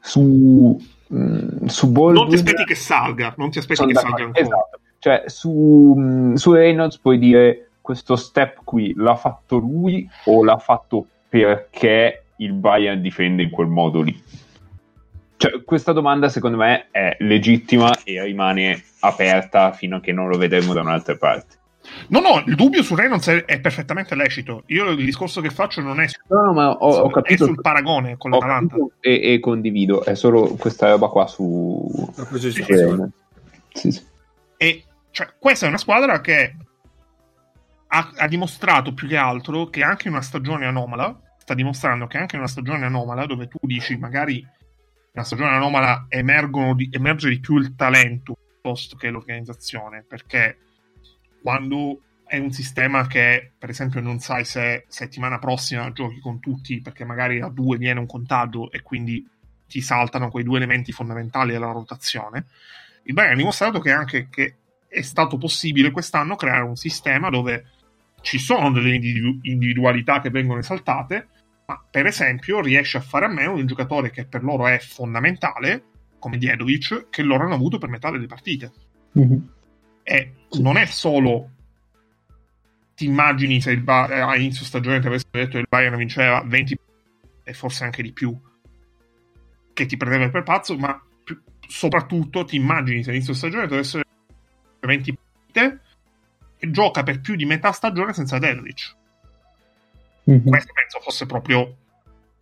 [0.00, 0.80] su,
[1.12, 2.14] mm, su Baldwin...
[2.14, 4.78] non ti aspetti che salga non ti aspetti che salga ancora Esatto.
[4.98, 10.56] Cioè, su, mm, su Reynolds puoi dire questo step qui l'ha fatto lui o l'ha
[10.56, 14.22] fatto perché il Bayern difende in quel modo lì?
[15.36, 20.38] Cioè, questa domanda secondo me è legittima e rimane aperta fino a che non lo
[20.38, 21.56] vedremo da un'altra parte.
[22.08, 25.82] no no il dubbio su Reynolds è, è perfettamente lecito io il discorso che faccio
[25.82, 29.40] non è, No, no, ma ho, ho è capito, sul paragone con l'Atalanta e, e
[29.40, 31.86] condivido, è solo questa roba qua su...
[32.14, 32.64] Su.
[32.66, 33.12] Reynolds.
[33.72, 34.02] Sì, sì.
[34.56, 36.56] E cioè, questa è una squadra che
[37.86, 42.18] ha, ha dimostrato più che altro che anche in una stagione anomala, sta dimostrando che
[42.18, 44.44] anche in una stagione anomala, dove tu dici magari
[45.14, 50.58] una stagione anomala di- emerge di più il talento piuttosto che l'organizzazione, perché
[51.40, 56.80] quando è un sistema che, per esempio, non sai se settimana prossima giochi con tutti
[56.80, 59.24] perché magari a due viene un contagio e quindi
[59.68, 62.46] ti saltano quei due elementi fondamentali della rotazione.
[63.04, 64.56] Il Bayern ha dimostrato che anche che
[64.88, 67.66] è stato possibile quest'anno creare un sistema dove
[68.22, 71.28] ci sono delle individualità che vengono esaltate,
[71.66, 74.78] ma per esempio riesce a fare a meno di un giocatore che per loro è
[74.78, 75.84] fondamentale,
[76.18, 78.72] come Diedovic, che loro hanno avuto per metà delle partite.
[79.18, 79.38] Mm-hmm.
[80.02, 81.50] E non è solo
[82.94, 85.96] ti immagini se il ba- eh, a inizio stagione ti avessero detto che il Bayern
[85.96, 86.78] vinceva 20
[87.42, 88.38] e forse anche di più
[89.72, 93.74] che ti prendeva per pazzo ma più, soprattutto ti immagini se a inizio stagione ti
[93.74, 95.80] avessero detto 20 partite
[96.58, 98.96] e gioca per più di metà stagione senza Derrick
[100.30, 100.46] mm-hmm.
[100.46, 101.76] questo penso fosse proprio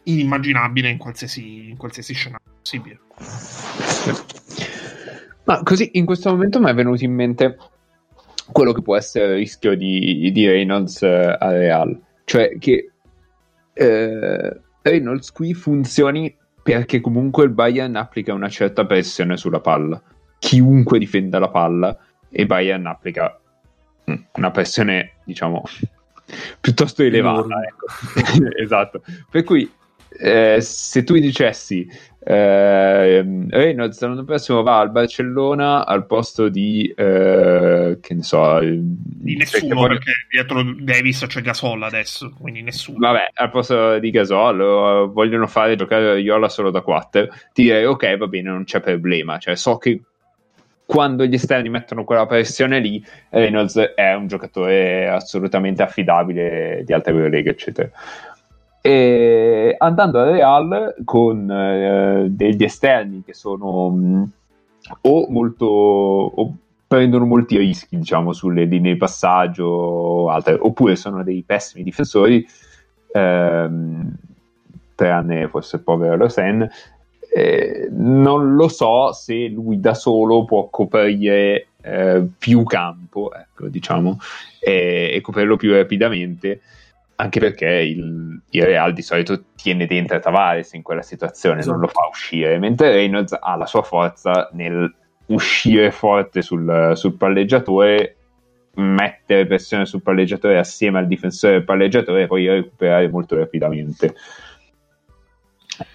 [0.04, 3.00] inimmaginabile in qualsiasi, in qualsiasi scenario possibile
[5.44, 7.56] ma così in questo momento mi è venuto in mente
[8.50, 12.00] quello che può essere il rischio di, di Reynolds eh, a Real.
[12.24, 12.90] Cioè che
[13.72, 20.00] eh, Reynolds qui funzioni perché comunque il Bayern applica una certa pressione sulla palla.
[20.38, 21.96] Chiunque difenda la palla
[22.28, 23.38] e Bayern applica
[24.10, 25.62] mm, una pressione, diciamo,
[26.60, 27.56] piuttosto elevata.
[27.62, 28.46] Ecco.
[28.56, 29.02] esatto.
[29.30, 29.70] Per cui
[30.18, 31.88] eh, se tu dicessi
[32.24, 39.36] eh, Reynolds l'anno prossimo va al Barcellona al posto di eh, che ne so di
[39.36, 39.94] nessuno vuole...
[39.94, 45.74] perché dietro Davis c'è Gasol adesso quindi nessuno vabbè al posto di Gasol vogliono fare
[45.74, 50.00] giocare Iola solo da 4 direi ok va bene non c'è problema cioè so che
[50.92, 57.08] quando gli esterni mettono quella pressione lì Reynolds è un giocatore assolutamente affidabile di alta
[57.08, 57.88] Eurolega eccetera.
[58.82, 64.22] E andando al Real con eh, degli esterni che sono mh, mm,
[65.00, 71.42] o molto o prendono molti rischi diciamo sulle linee di passaggio altre, oppure sono dei
[71.42, 72.46] pessimi difensori
[73.14, 74.14] ehm,
[74.94, 76.68] tranne forse il povero Rosen
[77.34, 84.18] eh, non lo so se lui da solo può coprire eh, più campo ecco diciamo
[84.60, 86.60] e, e coprirlo più rapidamente
[87.16, 91.76] anche perché il, il, Real di solito tiene dentro Tavares in quella situazione, esatto.
[91.76, 94.92] non lo fa uscire, mentre Reynolds ha la sua forza nel
[95.26, 98.16] uscire forte sul, sul palleggiatore,
[98.74, 104.14] mettere pressione sul palleggiatore assieme al difensore del palleggiatore e poi recuperare molto rapidamente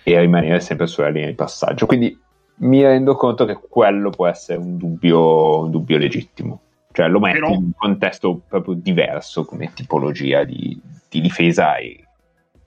[0.03, 1.85] e rimanere sempre sulla linea di passaggio.
[1.85, 2.19] Quindi
[2.59, 6.61] mi rendo conto che quello può essere un dubbio, un dubbio legittimo
[6.97, 7.49] cioè lo metti Però...
[7.51, 12.07] in un contesto proprio diverso come tipologia di, di difesa e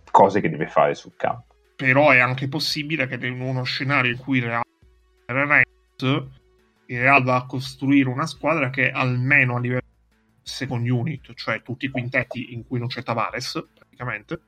[0.08, 1.56] cose che deve fare sul campo.
[1.74, 4.62] Però è anche possibile che in uno scenario in cui il Real,
[6.86, 9.80] il Real va a costruire una squadra che almeno a livello
[10.42, 14.40] second unit, cioè tutti i quintetti in cui non c'è Tavares praticamente,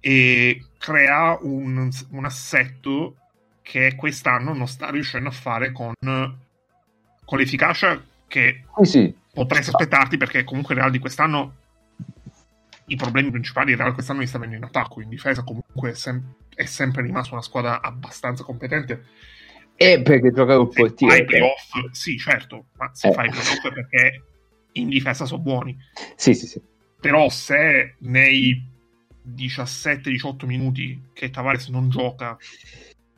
[0.00, 3.16] e crea un, un assetto
[3.62, 9.14] che quest'anno non sta riuscendo a fare con, con l'efficacia che sì, sì.
[9.32, 11.56] potresti aspettarti perché comunque il Real di quest'anno
[12.86, 15.94] i problemi principali il Real quest'anno li sta avendo in attacco in difesa comunque è,
[15.94, 19.04] sem- è sempre rimasto una squadra abbastanza competente
[19.76, 23.12] e perché gioca un po' fai playoff sì certo ma se eh.
[23.12, 24.22] fai playoff perché
[24.72, 25.76] in difesa sono buoni
[26.16, 26.62] sì sì sì
[27.00, 28.76] però se nei
[29.34, 32.36] 17-18 minuti che Tavares non gioca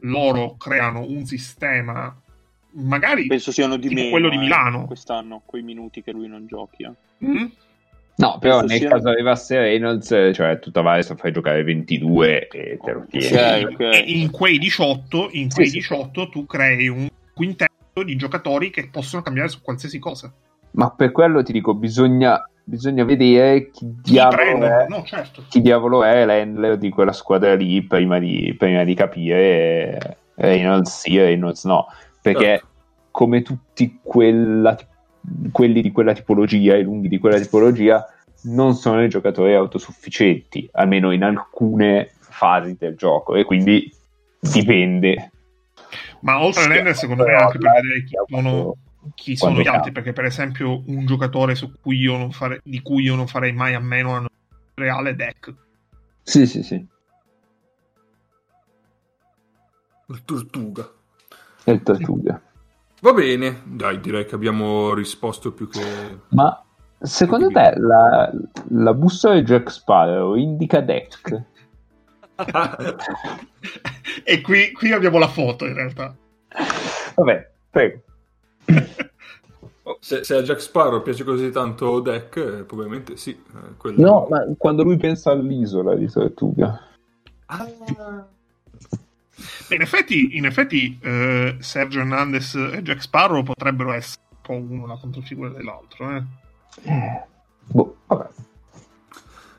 [0.00, 2.14] loro creano un sistema
[2.72, 6.46] magari penso siano di meno quello di eh, Milano quest'anno quei minuti che lui non
[6.46, 6.92] giochi eh.
[7.24, 7.46] mm?
[8.16, 8.94] no però penso nel siano...
[8.94, 13.92] caso arrivasse Reynolds cioè tu Tavares fai giocare 22 e te lo tieni okay, okay.
[13.92, 16.30] E in quei 18 in quei sì, 18 sì.
[16.30, 20.32] tu crei un quintetto di giocatori che possono cambiare su qualsiasi cosa
[20.72, 25.44] ma per quello ti dico bisogna bisogna vedere chi diavolo, è, no, certo.
[25.48, 31.18] chi diavolo è l'handler di quella squadra lì prima di, prima di capire Reynolds sì,
[31.18, 31.86] Reynolds no
[32.20, 32.66] perché certo.
[33.10, 34.76] come tutti quella,
[35.50, 38.06] quelli di quella tipologia, i lunghi di quella tipologia,
[38.42, 43.92] non sono dei giocatori autosufficienti, almeno in alcune fasi del gioco, e quindi
[44.38, 45.30] dipende.
[46.20, 48.76] Ma oltre all'ender, secondo me, anche per vedere chi sono,
[49.14, 51.96] chi sono gli altri, perché per esempio un giocatore cui
[52.32, 54.26] fare, di cui io non farei mai a meno è
[54.74, 55.54] reale deck.
[56.22, 56.86] Sì, sì, sì.
[60.06, 60.90] Il Tortuga
[61.64, 62.40] e il Tortuga.
[63.00, 65.80] Va bene, dai, direi che abbiamo risposto più che...
[66.30, 66.62] Ma
[66.98, 68.30] secondo te la,
[68.68, 71.42] la bussola di Jack Sparrow indica deck?
[74.24, 76.14] e qui, qui abbiamo la foto in realtà.
[77.14, 78.02] Vabbè, prego.
[79.84, 83.30] Oh, se, se, a Jack Sparrow piace così tanto Deck, eh, probabilmente sì.
[83.30, 84.00] Eh, quello...
[84.00, 86.86] No, ma quando lui pensa all'isola di Tortuga.
[87.46, 87.66] Ah.
[89.70, 94.86] In effetti, in effetti eh, Sergio Hernandez e Jack Sparrow potrebbero essere un po' uno
[94.86, 96.14] la controfigura dell'altro.
[96.14, 96.22] Eh.
[96.82, 97.22] eh
[97.64, 98.28] boh, vabbè.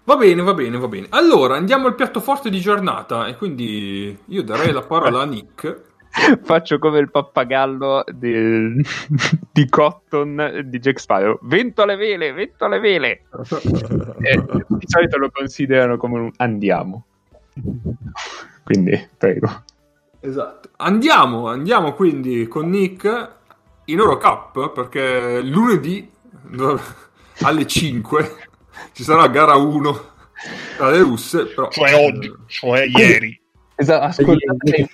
[0.04, 1.08] Va bene, va bene, va bene.
[1.10, 5.90] Allora, andiamo al piatto forte di giornata e quindi io darei la parola a Nick.
[6.44, 8.74] Faccio come il pappagallo di,
[9.52, 11.40] di Cotton di Jack Sparrow.
[11.44, 13.24] Vento alle vele, vento alle vele.
[14.22, 17.06] e, di solito lo considerano come un andiamo.
[18.64, 19.64] Quindi, prego.
[20.20, 20.70] Esatto.
[20.78, 23.30] Andiamo, andiamo quindi con Nick
[23.86, 26.10] in Eurocup perché lunedì
[27.42, 28.36] alle 5
[28.94, 30.10] ci sarà gara 1
[30.78, 31.46] tra le russe.
[31.46, 31.70] Però...
[31.70, 33.41] Cioè oggi, cioè ieri.
[33.82, 34.90] Esatto, ascoltate,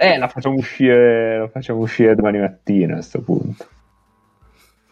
[0.00, 3.66] eh, la facciamo uscire, la facciamo uscire domani mattina a questo punto.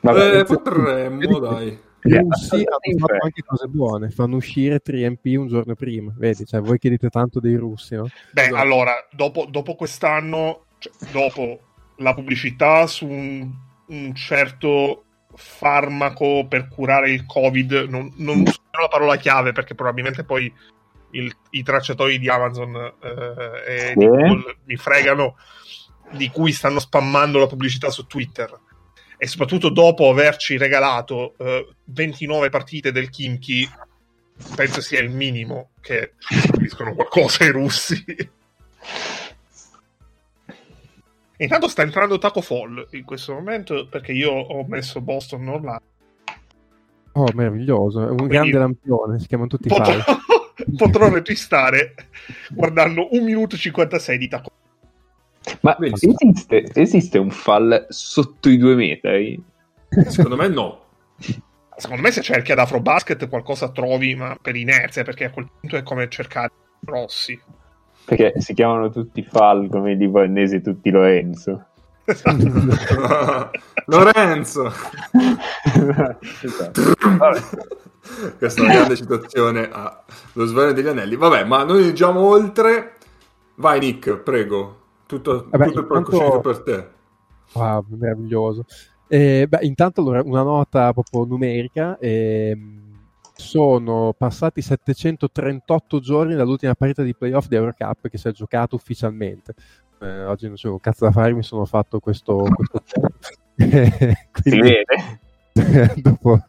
[0.03, 1.79] Vabbè, eh, potremmo, dai.
[2.03, 6.61] I russi hanno fatto anche cose buone, fanno uscire 3MP un giorno prima, vedi, cioè
[6.61, 8.09] voi chiedete tanto dei russi, no?
[8.31, 8.57] Beh, esatto.
[8.57, 11.61] allora, dopo, dopo quest'anno, cioè, dopo
[11.97, 13.51] la pubblicità su un,
[13.89, 15.05] un certo
[15.35, 20.53] farmaco per curare il covid non, non uso la parola chiave perché probabilmente poi
[21.13, 23.95] il, i tracciatori di Amazon eh, e sì.
[23.95, 25.37] di Google mi fregano
[26.13, 28.59] di cui stanno spammando la pubblicità su Twitter
[29.17, 33.69] e soprattutto dopo averci regalato eh, 29 partite del Kimchi
[34.57, 38.03] penso sia il minimo che capiscono qualcosa i russi
[41.41, 45.81] e intanto sta entrando Taco Fall in questo momento perché io ho messo Boston online.
[47.13, 49.91] Oh, meraviglioso, è un Quindi grande lampione, si chiamano tutti potrò,
[50.77, 51.95] potrò registrare
[52.51, 54.51] guardando 1 minuto e 56 di Taco
[55.61, 59.43] Ma esiste, esiste un fall sotto i due metri?
[59.89, 60.85] Secondo me no.
[61.77, 65.77] Secondo me se cerchi ad Afrobasket qualcosa trovi, ma per inerzia, perché a quel punto
[65.77, 67.41] è come cercare grossi.
[68.05, 71.69] Perché si chiamano tutti Fal come i libanesi tutti Lorenzo.
[73.87, 74.73] Lorenzo!
[76.43, 76.81] esatto.
[78.39, 81.17] Questa è una grande citazione allo Svaglio degli Anelli.
[81.17, 82.97] Vabbè, ma noi leggiamo oltre.
[83.57, 84.79] Vai Nick, prego.
[85.07, 86.89] Tutto, Vabbè, tutto il palcoscenico per te.
[87.53, 88.65] Wow, meraviglioso.
[89.09, 91.99] Eh, beh, intanto allora una nota proprio numerica.
[91.99, 92.57] Eh,
[93.35, 99.55] sono passati 738 giorni dall'ultima partita di playoff di Eurocup che si è giocato ufficialmente.
[100.01, 102.83] Eh, oggi non c'è cazzo da fare, mi sono fatto questo, questo
[104.43, 104.73] Quindi,
[106.01, 106.43] dopo,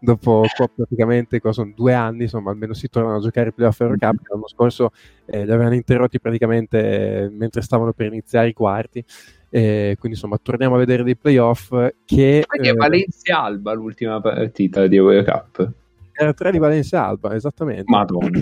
[0.00, 4.20] dopo praticamente sono due anni, insomma, almeno si tornano a giocare i playoff Eurocup.
[4.28, 4.90] L'anno scorso
[5.24, 9.04] eh, li avevano interrotti praticamente eh, mentre stavano per iniziare i quarti.
[9.48, 11.68] Eh, quindi insomma torniamo a vedere dei playoff
[12.04, 15.72] che quindi è eh, Valencia Alba l'ultima partita di Eurocup
[16.16, 17.84] era 3 di Valencia Alba, esattamente.
[17.86, 18.40] Madonna,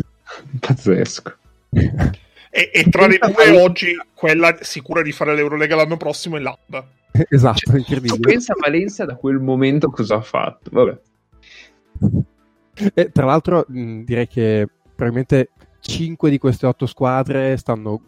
[0.61, 1.35] pazzesco.
[2.57, 6.87] E, e, tra le due oggi quella sicura di fare l'Eurolega l'anno prossimo è l'Alba.
[7.29, 8.15] Esatto, cioè, incredibile.
[8.15, 10.71] Tu pensa a Valencia da quel momento cosa ha fatto?
[10.71, 10.99] Vabbè.
[12.95, 15.51] E, tra l'altro mh, direi che probabilmente
[15.87, 17.59] 5 di queste 8 squadre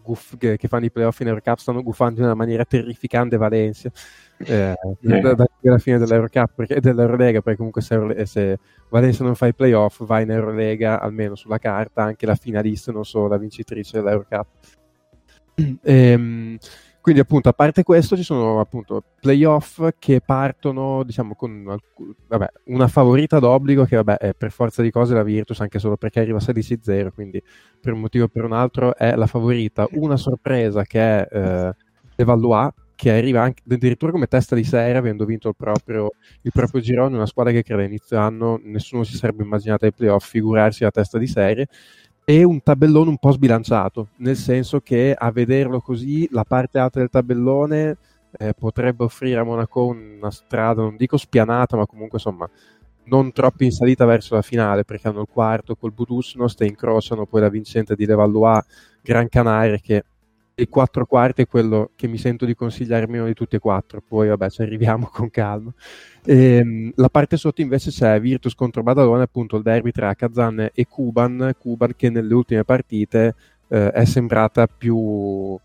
[0.02, 3.90] guff- che, che, fanno i playoff in Eurocup stanno guffando in una maniera terrificante Valencia
[4.38, 5.18] eh, eh.
[5.18, 8.58] alla fine dell'Eurocup perché, dell'Eurolega perché comunque se, se
[8.88, 13.04] Valencia non fa i playoff va in Eurolega almeno sulla carta anche la finalista non
[13.04, 14.46] solo la vincitrice dell'Eurocup
[15.82, 16.56] ehm,
[17.06, 21.78] quindi appunto a parte questo ci sono appunto playoff che partono diciamo con
[22.26, 25.96] vabbè, una favorita d'obbligo che vabbè è per forza di cose la Virtus anche solo
[25.96, 27.40] perché arriva 16-0 quindi
[27.80, 29.86] per un motivo o per un altro è la favorita.
[29.92, 31.74] Una sorpresa che è eh,
[32.16, 36.10] Levallois che arriva anche, addirittura come testa di serie avendo vinto il proprio,
[36.42, 40.26] il proprio girone, una squadra che credo inizio anno nessuno si sarebbe immaginato ai playoff
[40.26, 41.68] figurarsi la testa di serie
[42.28, 46.98] e un tabellone un po' sbilanciato, nel senso che a vederlo così la parte alta
[46.98, 47.96] del tabellone
[48.32, 52.50] eh, potrebbe offrire a Monaco una strada, non dico spianata, ma comunque insomma
[53.04, 57.26] non troppo in salita verso la finale, perché hanno il quarto col Budusnost e incrociano
[57.26, 58.64] poi la vincente di Levallois
[59.02, 60.04] Gran Canaria che
[60.58, 64.00] i quattro quarti è quello che mi sento di consigliare meno di tutti e quattro,
[64.00, 65.72] poi vabbè ci arriviamo con calma.
[66.24, 70.70] E, ehm, la parte sotto invece c'è Virtus contro Badalone, appunto il derby tra Kazan
[70.72, 73.34] e Kuban, Kuban che nelle ultime partite
[73.68, 75.58] eh, è sembrata più,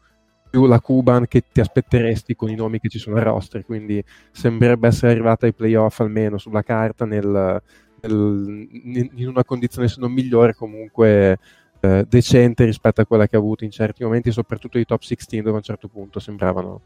[0.49, 4.03] più, la Kuban che ti aspetteresti con i nomi che ci sono a roster, quindi
[4.31, 7.61] sembrerebbe essere arrivata ai playoff almeno sulla carta nel,
[8.01, 11.39] nel, in una condizione se non migliore comunque
[11.81, 15.37] eh, decente rispetto a quella che ha avuto in certi momenti, soprattutto i top 16
[15.41, 16.81] dove a un certo punto sembravano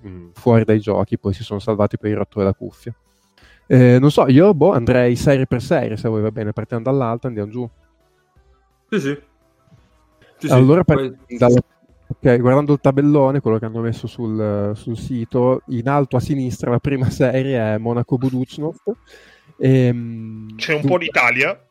[0.00, 2.94] mh, fuori dai giochi, poi si sono salvati per il rotto della cuffia.
[3.66, 7.26] Eh, non so, io boh, andrei serie per serie, se vuoi va bene, partiamo dall'alto,
[7.28, 7.68] andiamo giù.
[8.88, 9.18] Sì, sì.
[10.38, 10.52] Sì, sì.
[10.52, 11.60] allora, Poi- partiamo dalla-
[12.08, 16.70] ok, guardando il tabellone, quello che hanno messo sul, sul sito, in alto a sinistra
[16.70, 18.82] la prima serie è Monaco Buducnost.
[19.58, 21.64] Ehm, C'è un po' d'Italia.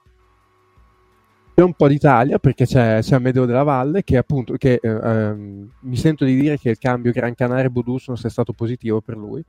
[1.60, 5.70] C'è un po' d'Italia perché c'è, c'è Amedeo della Valle che appunto che, eh, ehm,
[5.82, 9.43] mi sento di dire che il cambio Gran Canaria Budusnos è stato positivo per lui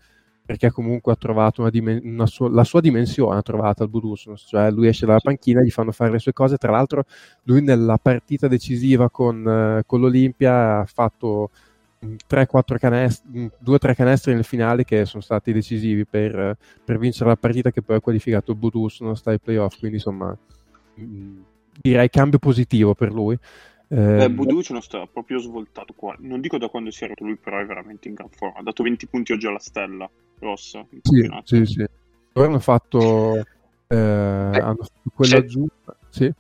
[0.45, 4.45] perché comunque ha trovato una dimen- una sua- la sua dimensione ha trovato al Budusnos
[4.49, 6.57] cioè lui esce dalla panchina gli fanno fare le sue cose.
[6.57, 7.05] Tra l'altro
[7.45, 11.51] lui nella partita decisiva con, eh, con l'Olimpia ha fatto
[12.27, 17.37] 3-4 canestri, 2-3 canestri nel finale che sono stati decisivi per, eh, per vincere la
[17.37, 20.37] partita che poi ha qualificato il Budusnos dai playoff quindi insomma
[20.97, 21.39] mh,
[21.81, 23.37] direi cambio positivo per lui.
[23.89, 26.15] Eh, Eh, Buduc non sta proprio svoltato qua.
[26.21, 28.59] Non dico da quando si è rotto lui, però è veramente in gran forma.
[28.59, 30.09] Ha dato 20 punti oggi alla stella
[30.39, 30.85] rossa.
[31.03, 31.85] sì, sì, sì.
[32.33, 33.37] Loro hanno fatto,
[33.89, 35.97] eh, hanno fatto quella c'è- aggiunta.
[36.09, 36.33] Sì.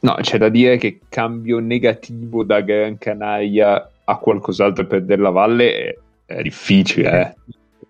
[0.00, 5.72] No, c'è da dire che cambio negativo da Gran Canaria a qualcos'altro per Della Valle
[5.74, 5.98] è,
[6.36, 7.34] è difficile, eh.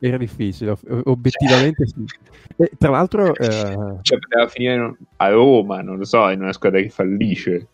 [0.00, 2.04] Era difficile, ob- obiettivamente sì.
[2.56, 6.80] E, tra l'altro, eh, Cioè, poteva finire a Roma, non lo so, in una squadra
[6.80, 7.68] che fallisce.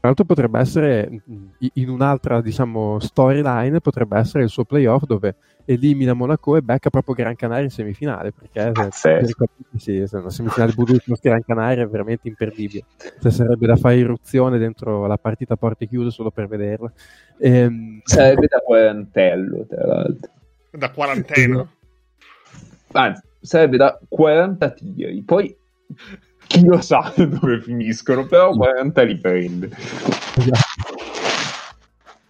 [0.00, 1.22] tra l'altro potrebbe essere
[1.74, 7.14] in un'altra diciamo storyline potrebbe essere il suo playoff dove elimina Monaco e becca proprio
[7.16, 9.44] Gran Canaria in semifinale perché se- Pazzesco.
[9.74, 12.84] se sì, se una semifinale Budapest Gran Canaria è veramente imperdibile
[13.18, 16.92] se sarebbe da fare irruzione dentro la partita a porte chiuse solo per vederla
[17.40, 20.30] Ehm, Sarebbe da quarantello, tra l'altro.
[20.78, 21.68] Da quarantena.
[22.92, 25.22] Anzi, sarebbe da 40 tiri.
[25.22, 25.56] Poi
[26.46, 29.70] chi lo sa dove finiscono, però 40 li prende.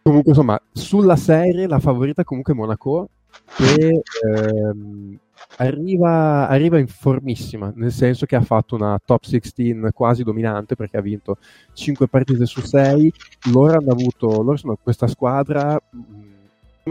[0.03, 3.11] Comunque, insomma, sulla serie la favorita comunque è Monaco
[3.55, 5.19] che ehm,
[5.59, 10.97] arriva, arriva in formissima, nel senso che ha fatto una top 16 quasi dominante perché
[10.97, 11.37] ha vinto
[11.75, 13.13] 5 partite su 6.
[13.53, 16.38] Loro hanno avuto, loro sono questa squadra, mh,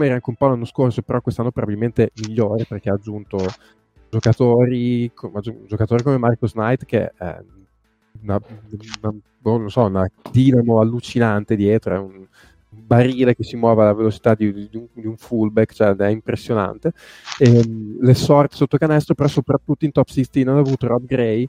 [0.06, 3.38] era anche un po' l'anno scorso, però quest'anno probabilmente migliore perché ha aggiunto
[4.10, 5.10] giocatori,
[5.66, 7.38] giocatori come Marcus Knight che è
[8.22, 8.40] una,
[9.02, 12.26] una- boh, so, una dinamo allucinante dietro, è un
[12.70, 16.92] barile che si muove alla velocità di, di un, di un fullback, cioè è impressionante.
[17.38, 21.48] Ehm, le sorti sotto canestro, però soprattutto in top 16 hanno avuto Rob Gray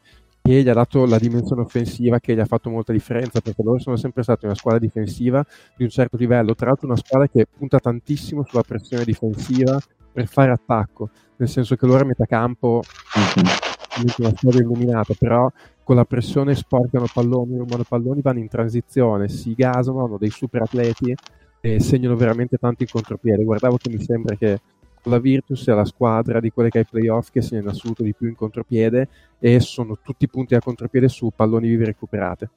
[0.49, 3.77] che gli ha dato la dimensione offensiva che gli ha fatto molta differenza perché loro
[3.77, 5.45] sono sempre stati una squadra difensiva
[5.77, 9.79] di un certo livello, tra l'altro una squadra che punta tantissimo sulla pressione difensiva
[10.11, 12.81] per fare attacco, nel senso che loro a metà campo
[13.13, 15.51] ovviamente una squadra illuminata, però
[15.83, 20.63] con la pressione sporcano palloni, rubano palloni, vanno in transizione, si gasano, hanno dei super
[20.63, 21.15] atleti
[21.61, 23.43] e segnano veramente tanto in contropiede.
[23.43, 24.59] Guardavo che mi sembra che
[25.03, 28.03] la Virtus è la squadra di quelle che ha i playoff che segna in assoluto
[28.03, 29.07] di più in contropiede
[29.39, 32.49] e sono tutti punti a contropiede su palloni vivi recuperate.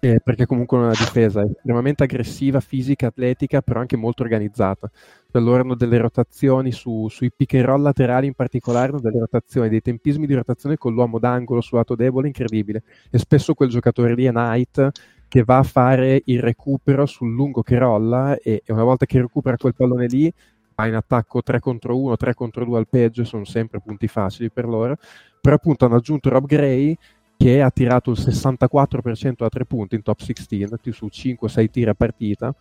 [0.00, 4.90] Eh, perché comunque è una difesa estremamente aggressiva, fisica, atletica, però anche molto organizzata.
[5.32, 9.20] Cioè, loro hanno delle rotazioni su- sui pick and roll laterali in particolare, hanno delle
[9.20, 12.82] rotazioni, dei tempismi di rotazione con l'uomo d'angolo sul lato debole incredibile.
[13.10, 14.90] E spesso quel giocatore lì è Knight
[15.26, 19.22] che va a fare il recupero sul lungo che rolla e, e una volta che
[19.22, 20.32] recupera quel pallone lì
[20.74, 24.50] va in attacco 3 contro 1, 3 contro 2 al peggio, sono sempre punti facili
[24.50, 24.96] per loro.
[25.40, 26.96] Però appunto hanno aggiunto Rob Gray
[27.36, 31.90] che ha tirato il 64% a 3 punti in top 16, più su 5-6 tiri
[31.90, 32.54] a partita,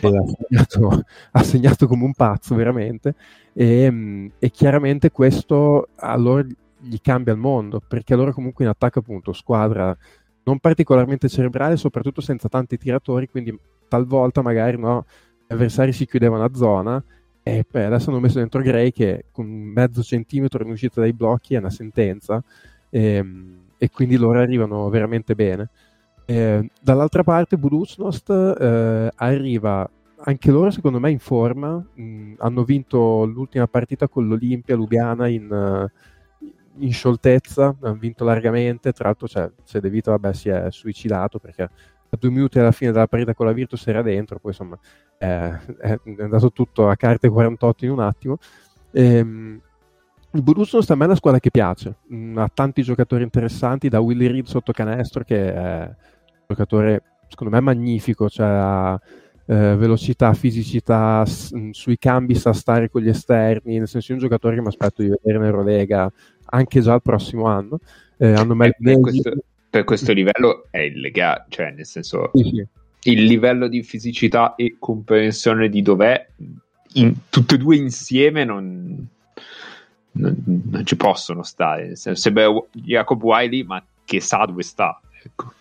[0.00, 3.14] e ha segnato, ha segnato come un pazzo veramente,
[3.52, 6.46] e, mh, e chiaramente questo a loro
[6.78, 9.94] gli cambia il mondo, perché loro comunque in attacco appunto squadra
[10.44, 13.56] non particolarmente cerebrale, soprattutto senza tanti tiratori, quindi
[13.88, 15.04] talvolta magari no,
[15.46, 17.04] gli avversari si chiudevano a zona
[17.42, 21.54] e poi adesso hanno messo dentro Gray che con mezzo centimetro in uscita dai blocchi
[21.54, 22.42] è una sentenza
[22.90, 25.70] ehm, e quindi loro arrivano veramente bene.
[26.26, 29.90] Eh, dall'altra parte Buducnost eh, arriva
[30.22, 35.50] anche loro secondo me in forma, mh, hanno vinto l'ultima partita con l'Olimpia Lubiana in,
[35.50, 36.44] uh,
[36.78, 41.68] in scioltezza, hanno vinto largamente, tra l'altro cioè, De Vito vabbè, si è suicidato perché
[42.10, 44.78] a due minuti alla fine della partita con la Virtus era dentro, poi insomma
[45.18, 48.38] eh, è andato tutto a carte 48 in un attimo.
[48.92, 49.60] Ehm,
[50.32, 54.00] il Buducnost a me è una squadra che piace, mh, ha tanti giocatori interessanti, da
[54.00, 55.94] Willy Reed sotto canestro che è un
[56.46, 59.00] giocatore secondo me magnifico, cioè ha
[59.46, 64.14] eh, velocità, fisicità, s- mh, sui cambi sa stare con gli esterni, nel senso è
[64.14, 66.10] un giocatore che mi aspetto di vedere in Eurolega
[66.52, 67.78] anche già il prossimo anno.
[68.16, 69.32] Eh, hanno Eh, Mel per, questo,
[69.70, 73.10] per questo livello è illegale, cioè nel senso Sì, sì.
[73.12, 76.26] il livello di fisicità e comprensione di dov'è
[76.94, 79.06] in, tutte e due insieme non,
[80.12, 81.94] non, non ci possono stare.
[81.96, 85.00] Se, se beh, Jacob Wiley, ma che sa dove sta.
[85.22, 85.52] Ecco.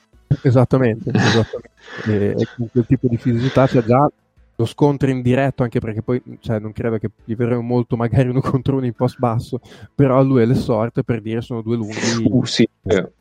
[0.41, 1.69] Esattamente, esattamente.
[2.07, 4.09] e, e con quel tipo di fisicità c'è già
[4.55, 8.27] lo scontro in diretto, anche perché poi cioè, non credo che gli verremo molto magari
[8.27, 9.61] uno contro uno in post basso,
[9.95, 13.11] però lui è le sorte per dire sono due lunghi Uh, sì, eh.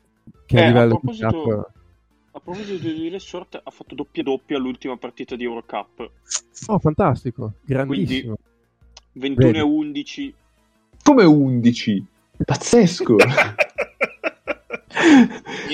[0.45, 1.71] Che a Eh, a livello di proposito- cap
[2.31, 6.11] A proposito di Resort, ha fatto doppia doppia all'ultima partita di Eurocup.
[6.67, 8.37] Oh, fantastico, grandissimo.
[9.13, 9.57] 21 Vedi.
[9.57, 10.33] e 11.
[11.03, 12.05] Come 11?
[12.45, 13.15] Pazzesco!
[13.15, 13.23] Mi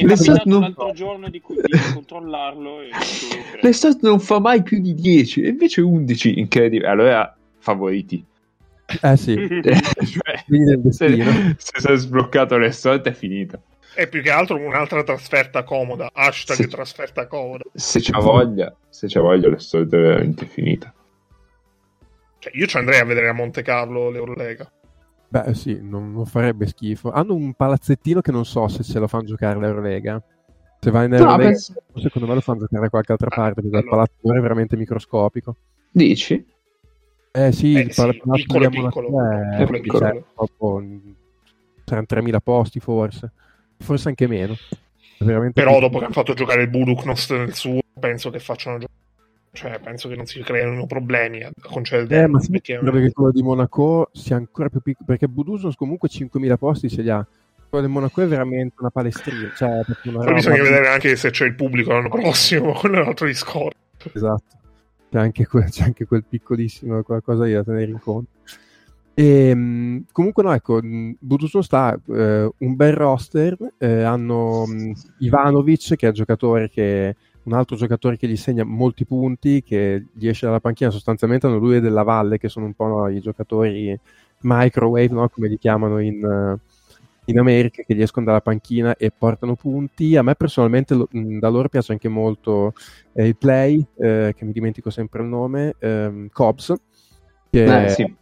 [0.01, 2.89] è Le capitato sort non- l'altro giorno di, di controllarlo e.
[3.61, 6.87] L'estate non fa mai più di 10, e invece 11, incredibile.
[6.89, 8.23] Allora, favoriti.
[9.01, 13.59] Eh sì, Cioè, Quindi se, se si è sbloccato l'estate è finita.
[13.97, 16.09] E più che altro un'altra trasferta comoda.
[16.13, 16.67] Hashtag Sì.
[16.67, 17.63] trasferta comoda.
[17.73, 20.93] Se c'ha voglia, se c'ha voglia l'estate è veramente finita.
[22.39, 24.69] Cioè, io ci andrei a vedere a Monte Carlo l'Eurolega.
[25.27, 27.11] beh sì, non, non farebbe schifo.
[27.11, 30.21] Hanno un palazzettino che non so se ce lo fanno giocare l'Eurolega.
[30.79, 33.35] Se vai in No, Eurolega, penso- secondo me lo fanno giocare da qualche altra Ah,
[33.35, 33.89] parte, perché il allora.
[33.89, 35.55] palazzo è veramente microscopico.
[35.91, 36.45] Dici?
[37.31, 39.07] Eh sì, Eh, il sì, palazzo piccolo, di piccolo.
[39.07, 39.99] Piccolo, è piccolo.
[39.99, 40.83] cioè, proprio-
[41.85, 43.31] saranno 3.000 posti forse,
[43.77, 44.55] forse anche meno.
[45.19, 48.93] Veramente Però dopo che hanno fatto giocare il Buduknost nel suo, penso che facciano giocare.
[49.55, 52.77] Cioè, penso che non si creino problemi a concedere Eh, ma sì, che
[53.13, 57.25] quello di Monaco sia ancora più piccolo, perché Budusnos comunque 5.000 posti ce li ha.
[57.69, 61.29] Quello di Monaco è veramente una palestrina, cioè una Poi roba- bisogna vedere anche se
[61.29, 63.77] c'è il pubblico l'anno prossimo, quello è un altro discorso.
[64.13, 64.57] Esatto,
[65.09, 68.31] c'è anche, quel, c'è anche quel piccolissimo qualcosa da tenere in conto.
[69.17, 74.65] E, mh, comunque no, ecco, mh, Budusnos sta eh, un bel roster, eh, hanno
[75.19, 80.07] Ivanovic che è un giocatore che un altro giocatore che gli segna molti punti, che
[80.13, 83.07] gli esce dalla panchina, sostanzialmente hanno lui e della Valle che sono un po' no,
[83.07, 83.97] i giocatori
[84.41, 86.57] microwave, no, come li chiamano in,
[87.25, 90.15] in America, che gli escono dalla panchina e portano punti.
[90.17, 92.73] A me personalmente lo- da loro piace anche molto
[93.13, 96.73] eh, il play, eh, che mi dimentico sempre il nome, ehm, Cobbs,
[97.51, 98.15] che Eh, sì.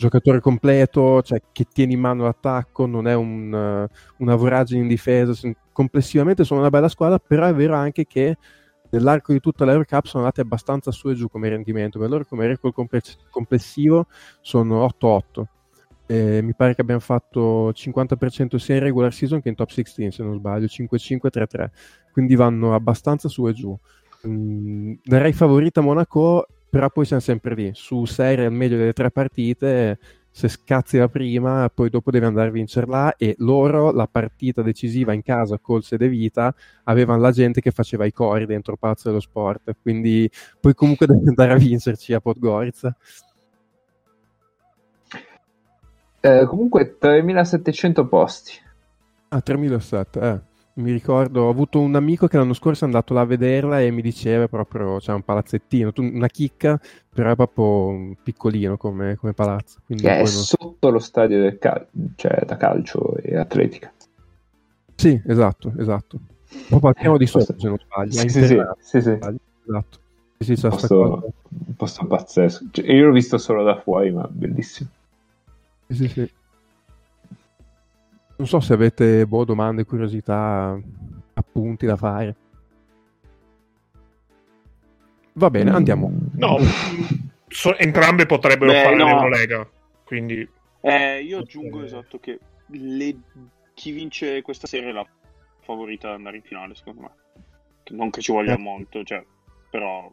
[0.00, 4.88] Giocatore completo, cioè che tiene in mano l'attacco, non è un, eh, una voragine in
[4.88, 5.32] difesa,
[5.72, 8.38] complessivamente sono una bella squadra, però è vero anche che
[8.90, 12.46] nell'arco di tutta l'Eurocup sono andati abbastanza su e giù come rendimento, per loro come
[12.46, 14.06] record comple- complessivo
[14.40, 15.44] sono 8-8.
[16.06, 20.10] Eh, mi pare che abbiamo fatto 50% sia in regular season che in top 16
[20.10, 21.70] se non sbaglio 5-5-3-3
[22.10, 23.78] quindi vanno abbastanza su e giù
[24.26, 29.10] Mm, darei favorita Monaco però poi siamo sempre lì su serie al meglio delle tre
[29.10, 29.98] partite
[30.30, 35.12] se scazzi la prima poi dopo devi andare a vincerla e loro la partita decisiva
[35.12, 36.54] in casa col Sede Vita
[36.84, 41.26] avevano la gente che faceva i cori dentro Palazzo dello Sport quindi poi comunque devi
[41.28, 42.96] andare a vincerci a Podgorica
[46.22, 48.52] Eh, comunque 3700 posti.
[49.28, 50.40] Ah, 3007, eh.
[50.72, 53.90] Mi ricordo, ho avuto un amico che l'anno scorso è andato là a vederla e
[53.90, 56.80] mi diceva proprio, c'è un palazzettino, una chicca,
[57.12, 59.80] però è proprio piccolino come, come palazzo.
[59.84, 63.92] Quindi è poi non- sotto lo stadio del cal- cioè da calcio e atletica.
[64.94, 66.18] Sì, esatto, esatto.
[66.68, 68.12] Proprio al piano di sopra, Posto- se non sbaglio.
[68.12, 69.10] Sì, sì, sì, sì.
[69.66, 69.98] Esatto.
[70.38, 71.32] Sì, sì, Posto,
[71.66, 72.66] un posto pazzesco.
[72.70, 74.88] Cioè, io l'ho visto solo da fuori, ma bellissimo.
[75.88, 76.30] Sì, sì.
[78.40, 80.74] Non so se avete boh, domande, curiosità,
[81.34, 82.34] appunti da fare.
[85.34, 86.10] Va bene, andiamo.
[86.36, 86.56] No,
[87.48, 89.04] so- entrambe potrebbero Beh, fare no.
[89.04, 89.68] l'Eurolega.
[90.04, 90.48] Quindi
[90.80, 92.38] Eh, io aggiungo esatto che
[92.68, 93.18] le-
[93.74, 95.06] chi vince questa serie è la
[95.60, 97.10] favorita ad andare in finale, secondo me.
[97.90, 98.58] Non che ci voglia Eh.
[98.58, 99.22] molto, cioè,
[99.68, 100.10] però...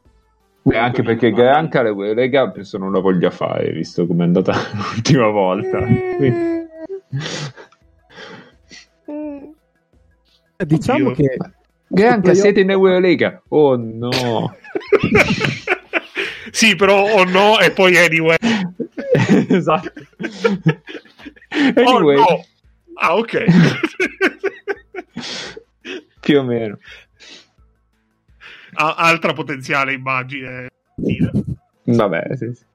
[0.64, 4.52] Beh, anche perché Granca le Lega penso non la voglia fare, visto come è andata
[4.76, 5.78] l'ultima volta.
[5.86, 6.66] Quindi- Eh,
[10.66, 11.28] Diciamo Oddio.
[11.28, 11.38] che
[11.90, 13.42] Granca, siete in Eurolega?
[13.50, 14.10] Oh no!
[16.52, 18.36] sì, però o no, e poi anyway.
[19.50, 19.92] esatto.
[21.78, 22.44] Oh Anyway, no!
[22.96, 23.46] Ah, ok.
[26.20, 26.80] più o meno.
[28.74, 30.70] Ah, altra potenziale immagine.
[31.84, 32.66] Vabbè, sì, sì.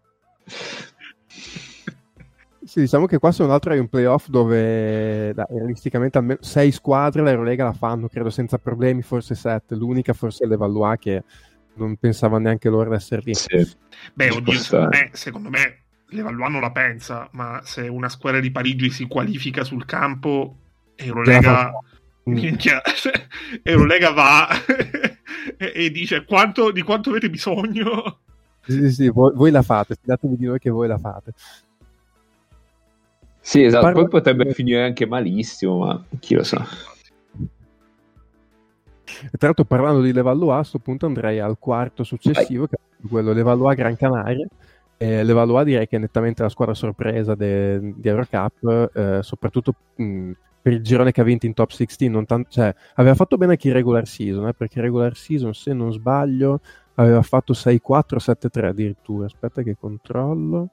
[2.73, 6.73] Sì, diciamo che qua se un altro hai un playoff dove dai, realisticamente almeno sei
[6.73, 9.75] squadre l'Eurolega la fanno, credo senza problemi, forse sette.
[9.75, 11.23] L'unica forse è l'Evaluà che
[11.75, 13.35] non pensava neanche loro di essere lì.
[13.35, 13.71] Sì.
[14.15, 18.51] Beh, oddio, secondo me, secondo me Levallois non la pensa, ma se una squadra di
[18.51, 20.57] Parigi si qualifica sul campo,
[20.97, 21.73] Eurolega,
[22.25, 22.33] Mm.
[22.33, 22.81] minchia,
[23.63, 24.49] Eurolega va
[25.59, 28.21] e, e dice quanto, di quanto avete bisogno?
[28.63, 31.33] Sì, sì, sì, voi, voi la fate, fidatevi di noi che voi la fate.
[33.45, 36.65] Sì, esatto, Parla- poi potrebbe finire anche malissimo, ma chi lo sa.
[39.05, 43.07] E tra l'altro parlando di Levallois, a questo punto andrei al quarto successivo, che è
[43.09, 44.47] quello Levallois Gran Canaria.
[44.97, 50.31] E Levallois direi che è nettamente la squadra sorpresa de- di Eurocup, eh, soprattutto mh,
[50.63, 52.09] per il girone che ha vinto in top 16.
[52.09, 55.53] Non tan- cioè, aveva fatto bene anche in regular season, eh, perché in regular season,
[55.53, 56.61] se non sbaglio,
[56.95, 59.27] aveva fatto 6-4, 7-3 addirittura.
[59.27, 60.69] Aspetta che controllo.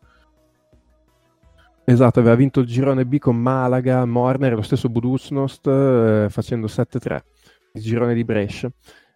[1.92, 6.68] Esatto, aveva vinto il girone B con Malaga, Morner e lo stesso Buducnost eh, facendo
[6.68, 7.24] 7-3
[7.74, 8.70] il girone di Brescia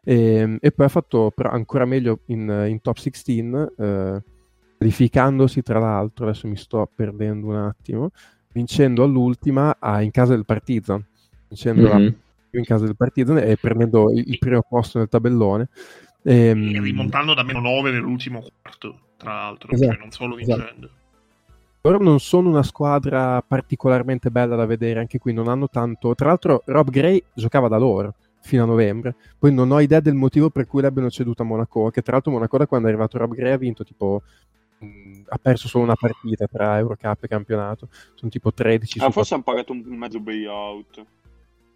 [0.04, 3.40] e, e poi ha fatto però ancora meglio in, in top 16
[3.78, 4.24] eh,
[4.78, 8.10] qualificandosi tra l'altro adesso mi sto perdendo un attimo
[8.52, 11.06] vincendo all'ultima a- in casa del Partizan
[11.48, 12.16] vincendo la- Mhm.
[12.52, 15.70] in casa del Partizan e prendendo il, il primo posto nel tabellone
[16.26, 20.90] Ehm, E rimontando da meno 9 nell'ultimo quarto, tra l'altro, Esatto, cioè non solo esatto.
[21.86, 26.16] Loro non sono una squadra particolarmente bella da vedere, anche qui non hanno tanto.
[26.16, 29.16] Tra l'altro, Rob Gray giocava da loro fino a novembre.
[29.38, 31.90] Poi non ho idea del motivo per cui l'abbiano ceduto a Monaco.
[31.90, 34.22] Che tra l'altro, Monaco, da quando è arrivato Rob Gray, ha vinto tipo.
[34.80, 37.88] mh, Ha perso solo una partita tra Eurocup e campionato.
[38.16, 41.06] Sono tipo 13 Ah, su forse hanno pagato un mezzo buyout.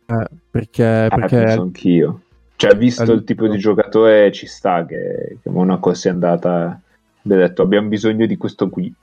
[0.10, 2.22] eh, perché, Eh, perché penso anch'io.
[2.56, 6.80] Cioè, visto Allora- il tipo di giocatore, ci sta che, che Monaco sia andata.
[7.24, 8.94] Abbia detto, abbiamo bisogno di questo qui.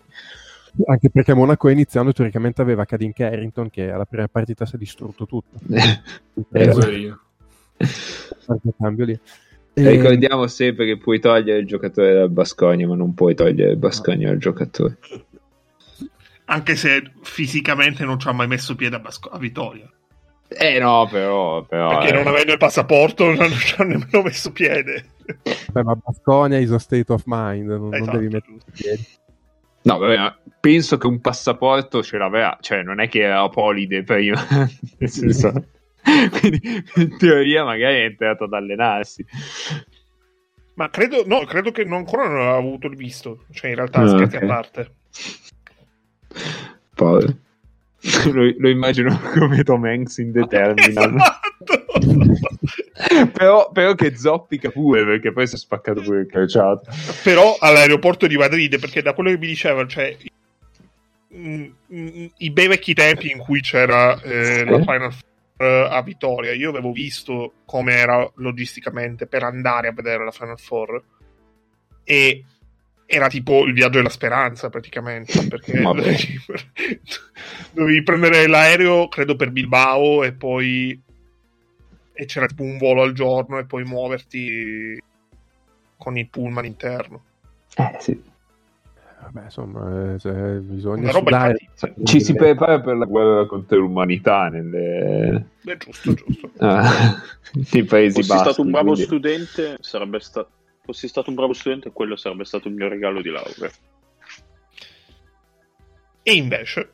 [0.87, 5.27] Anche perché Monaco iniziando teoricamente aveva Cadin Carrington che alla prima partita si è distrutto
[5.27, 5.59] tutto.
[7.77, 9.19] Eh, cambio lì.
[9.73, 13.73] E E- ricordiamo sempre che puoi togliere il giocatore dal Basconia, ma non puoi togliere
[13.73, 14.99] il Basconia dal giocatore.
[16.47, 19.91] Anche se fisicamente non ci ha mai messo piede a, Basco- a Vittoria.
[20.49, 21.65] Eh no, però.
[21.65, 22.17] però Perché eh.
[22.17, 25.07] non avendo il passaporto non ci ha nemmeno messo piede.
[25.73, 29.07] Beh, ma Basconia is a state of mind, non, non Esatto, devi mettere piedi.
[29.83, 34.03] No, vabbè, ma penso che un passaporto ce l'aveva, cioè non è che era Polide
[34.03, 34.43] prima,
[34.97, 35.53] nel senso,
[36.41, 39.27] quindi in teoria magari è entrato ad allenarsi.
[40.77, 43.45] Ma credo, no, credo che non, ancora non aveva avuto il visto.
[43.53, 44.43] Cioè, in realtà, Ah, scherzi ok.
[44.43, 44.95] a parte.
[46.95, 47.37] Povero.
[48.33, 51.15] Lo, lo immagino come Tom Hanks in The Terminal.
[51.15, 51.85] Esatto.
[53.33, 56.91] però, però che zoppica pure, perché poi si è spaccato pure il calciato.
[57.23, 60.17] Però all'aeroporto di Madrid, perché da quello che mi dicevano, cioè,
[61.37, 66.93] i bei vecchi tempi in cui c'era eh, la Final Four a Vittoria, io avevo
[66.93, 71.03] visto come era logisticamente per andare a vedere la Final Four
[72.03, 72.45] e
[73.07, 76.41] era tipo il viaggio della speranza praticamente perché dovevi,
[77.73, 81.01] dovevi prendere l'aereo credo per Bilbao e poi
[82.17, 85.03] e c'era tipo un volo al giorno e poi muoverti
[85.97, 87.25] con il pullman interno.
[87.77, 88.23] Eh sì.
[89.25, 91.57] Vabbè, insomma, eh, cioè, bisogna sudare.
[91.61, 95.47] infatti Ci si prepara per la guerra contro l'umanità nelle...
[95.63, 97.23] Beh, giusto giusto ah,
[97.73, 98.43] nei Paesi Fossi Bassi.
[98.43, 100.51] stato un bravo quindi- studente, sarebbe stato.
[100.83, 103.71] Fossi stato un bravo studente, quello sarebbe stato il mio regalo di laurea.
[106.23, 106.91] e invece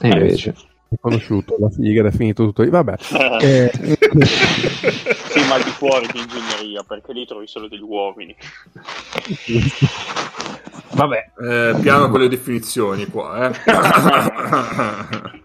[0.00, 0.54] E invece.
[1.00, 2.70] Conosciuto la figa ed è finito tutto lì.
[2.70, 2.94] Vabbè,
[3.40, 3.70] eh,
[4.24, 8.34] sì, ma al di fuori di ingegneria, perché lì trovi solo degli uomini.
[10.92, 11.32] Vabbè.
[11.40, 13.54] Eh, piano con le definizioni qua, eh.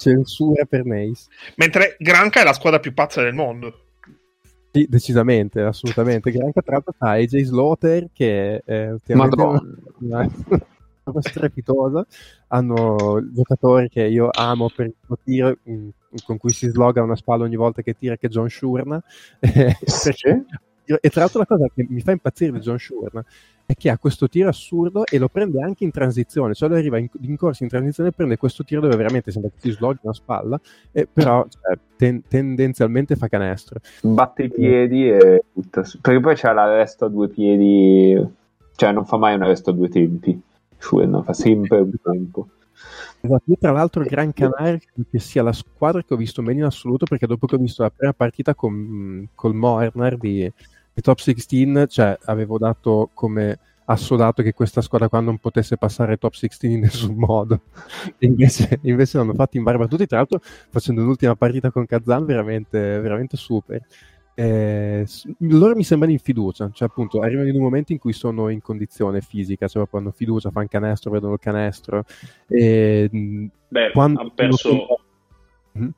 [0.00, 1.28] censura per Neis.
[1.56, 3.84] mentre Granca è la squadra più pazza del mondo
[4.72, 6.30] Sì, decisamente, assolutamente.
[6.30, 9.62] Granca tra l'altro fa AJ Slaughter che è ultimamente Madonna.
[9.98, 10.28] una,
[11.20, 12.06] strepitosa.
[12.48, 15.56] Hanno giocatori che io amo per il suo tiro,
[16.24, 19.02] con cui si sloga una spalla ogni volta che tira, che è John Shurna.
[19.40, 20.44] Perché-
[21.00, 23.24] e tra l'altro la cosa che mi fa impazzire di John Shurna
[23.64, 26.98] è che ha questo tiro assurdo e lo prende anche in transizione, cioè lui arriva
[26.98, 30.00] in, in corsa in transizione e prende questo tiro dove veramente sembra che si sloghi
[30.02, 33.78] una spalla, e però cioè, ten- tendenzialmente fa canestro.
[34.00, 36.00] batte i piedi e butta su.
[36.00, 38.28] Perché poi c'ha la resta a due piedi,
[38.74, 40.42] cioè non fa mai una resta a due tempi.
[40.80, 42.48] Schuena fa sempre un tempo.
[43.20, 46.60] Esatto, io tra l'altro Gran Canaria credo che sia la squadra che ho visto meglio
[46.60, 50.50] in assoluto perché dopo che ho visto la prima partita con col Moerner di,
[50.92, 56.16] di Top 16, cioè avevo dato come assodato che questa squadra qua non potesse passare
[56.16, 57.60] Top 16 in nessun modo.
[58.20, 63.00] Invece, invece l'hanno fatto in barba tutti, tra l'altro facendo l'ultima partita con Kazan veramente,
[63.00, 63.84] veramente super.
[64.40, 65.06] Eh,
[65.40, 68.62] loro mi sembrano in fiducia, cioè appunto arrivano in un momento in cui sono in
[68.62, 72.04] condizione fisica, cioè proprio hanno fiducia, fanno canestro, vedono il canestro.
[72.48, 75.00] E, mh, Beh, quando hanno perso,
[75.72, 75.92] Mhm.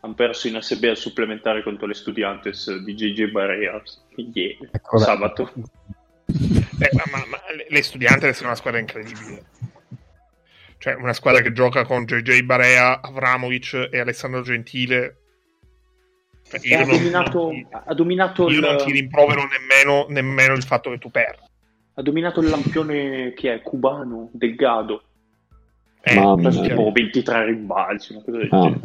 [0.00, 3.80] han perso in SB al supplementare contro le Studiantes di JJ Barea
[4.16, 5.52] ieri, Ecco, sabato.
[6.24, 9.44] Beh, ma, ma, ma le studianti sono una squadra incredibile.
[10.78, 15.17] Cioè, una squadra che gioca con JJ Barea, Avramovic e Alessandro Gentile.
[16.48, 18.60] Cioè, io ha, non, dominato, non, ha dominato io il...
[18.60, 21.46] non ti rimprovero nemmeno, nemmeno il fatto che tu perdi.
[21.94, 25.02] Ha dominato il lampione che è cubano, Delgado.
[26.00, 28.80] Eh, Mamma tipo 23 rimbalzi, una cosa del genere.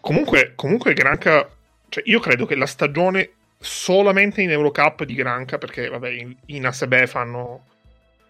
[0.00, 1.48] Comunque, comunque Granca,
[1.88, 6.66] cioè io credo che la stagione solamente in Eurocup di Granca, perché vabbè, in, in
[6.66, 7.66] ASB fanno,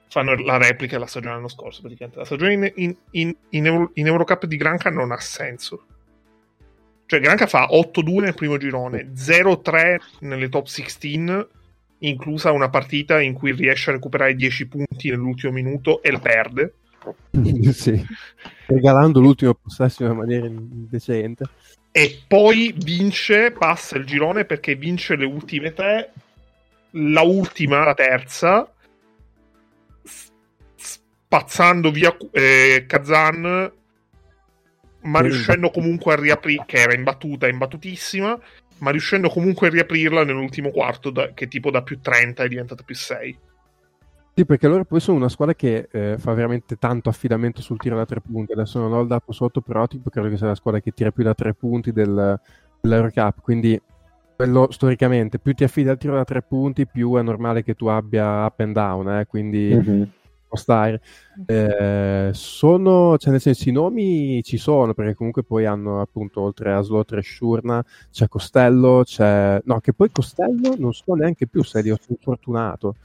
[0.08, 2.18] fanno la replica della stagione dell'anno scorso, praticamente.
[2.18, 5.86] La stagione in, in, in, in, Euro, in Eurocup di Granca non ha senso.
[7.12, 11.46] Cioè, Granca fa 8-2 nel primo girone, 0-3 nelle top 16,
[11.98, 16.74] inclusa una partita in cui riesce a recuperare 10 punti nell'ultimo minuto e la perde.
[17.72, 18.02] sì,
[18.64, 21.44] regalando l'ultimo possesso in una maniera indecente.
[21.90, 26.14] E poi vince, passa il girone perché vince le ultime tre,
[26.92, 28.72] la ultima, la terza,
[30.74, 33.70] spazzando via eh, Kazan,
[35.02, 38.38] ma riuscendo comunque a riaprire, che era imbattuta, imbattutissima,
[38.78, 42.82] ma riuscendo comunque a riaprirla nell'ultimo quarto, da, che tipo da più 30 è diventata
[42.82, 43.38] più 6.
[44.34, 47.96] Sì, perché loro poi sono una squadra che eh, fa veramente tanto affidamento sul tiro
[47.96, 48.52] da tre punti.
[48.52, 51.10] Adesso non ho il dato sotto, però tipo, credo che sia la squadra che tira
[51.10, 52.40] più da tre punti del,
[52.80, 53.42] dell'Eurocup.
[53.42, 53.78] Quindi,
[54.34, 57.88] quello storicamente, più ti affidi al tiro da tre punti, più è normale che tu
[57.88, 59.18] abbia up and down.
[59.18, 59.26] Eh?
[59.26, 60.02] Quindi, mm-hmm.
[60.52, 61.00] Può stare.
[61.46, 66.72] Eh, sono, cioè, nel senso, i nomi ci sono, perché comunque poi hanno appunto, oltre
[66.72, 69.60] a Slot e Shurna, c'è Costello, c'è...
[69.64, 72.96] No, che poi Costello non so neanche più se è fortunato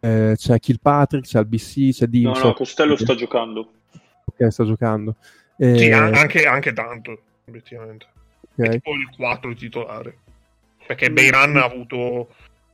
[0.00, 2.30] eh, c'è Kilpatrick, c'è il BC, c'è Dim.
[2.30, 3.72] No, no, Costello sta giocando.
[4.24, 5.16] Ok, sta giocando.
[5.56, 5.76] Eh...
[5.76, 8.06] Sì, anche, anche, tanto, obiettivamente.
[8.52, 8.66] Okay.
[8.66, 10.18] È tipo il 4 titolare.
[10.86, 12.28] Perché Beiran ha avuto,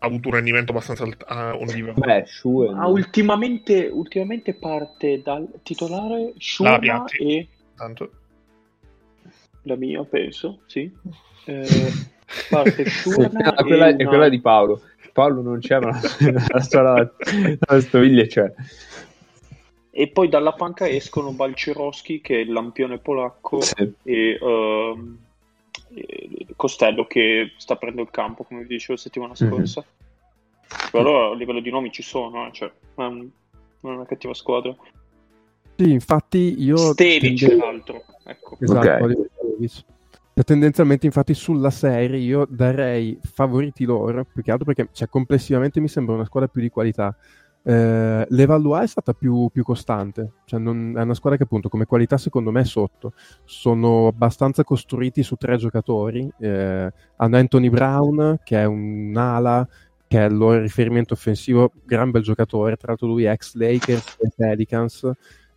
[0.04, 1.92] avuto un rendimento abbastanza uh, ondivo.
[1.94, 6.78] Beh, Shue, ah, ultimamente, ultimamente parte dal titolare Shuma
[7.18, 7.48] e...
[7.76, 8.10] Tanto.
[9.62, 10.90] La mia, penso, sì.
[11.46, 11.66] Eh,
[12.50, 14.04] parte Shurna no, quella, una...
[14.06, 14.82] quella di Paolo.
[15.12, 15.98] Paolo non c'è, ma
[16.48, 16.60] la
[17.80, 18.52] stoviglie c'è.
[19.90, 23.74] E poi dalla panca escono Balcerowski, che è il lampione polacco, sì.
[23.78, 24.38] e, e,
[26.56, 29.48] Costello, che sta prendendo il campo, come vi dicevo settimana mhm.
[29.48, 29.84] scorsa.
[29.84, 30.90] Mm-hmm.
[30.90, 33.30] Però a livello di nomi ci sono, eh, cioè, non
[33.80, 34.74] è una cattiva squadra.
[35.76, 36.76] Sì, infatti io...
[36.76, 37.56] Stelic, tende...
[37.56, 38.04] l'altro.
[38.24, 38.56] Ecco.
[38.60, 39.68] Esatto, okay.
[40.44, 45.88] Tendenzialmente, infatti, sulla serie io darei favoriti loro, più che altro perché cioè, complessivamente mi
[45.88, 47.14] sembra una squadra più di qualità.
[47.66, 51.86] Eh, L'Evalua è stata più, più costante, cioè non, è una squadra che appunto come
[51.86, 53.14] qualità secondo me è sotto.
[53.44, 56.30] Sono abbastanza costruiti su tre giocatori.
[56.38, 59.66] Eh, hanno Anthony Brown, che è un'ala,
[60.06, 64.16] che è il loro riferimento offensivo, gran bel giocatore, tra l'altro lui è ex Lakers
[64.20, 65.10] e Pelicans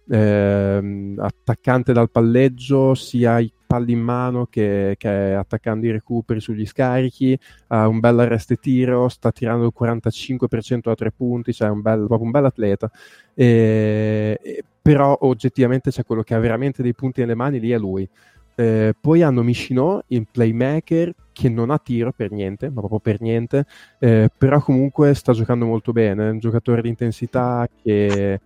[0.10, 6.66] eh, attaccante dal palleggio, sia i palli in mano che, che, attaccando i recuperi sugli
[6.66, 7.38] scarichi,
[7.68, 12.06] ha un bel arresto tiro, sta tirando il 45% da tre punti, cioè un bel,
[12.06, 12.90] proprio un bel atleta.
[13.34, 17.78] E, e, però oggettivamente c'è quello che ha veramente dei punti nelle mani, lì è
[17.78, 18.08] lui.
[18.56, 23.22] Eh, poi hanno Mishino, il playmaker, che non ha tiro per niente, ma proprio per
[23.22, 23.66] niente,
[24.00, 28.40] eh, però comunque sta giocando molto bene, è un giocatore di intensità che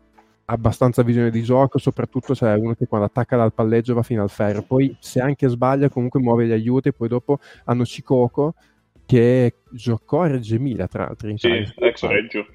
[0.51, 4.21] abbastanza visione di gioco, soprattutto se è uno che quando attacca dal palleggio va fino
[4.21, 4.61] al ferro.
[4.61, 8.53] Poi se anche sbaglia comunque muove gli aiuti poi dopo hanno Cicoco
[9.05, 11.35] che giocò a Reggio Emilia tra l'altro.
[11.37, 12.45] Sì, ex Reggio.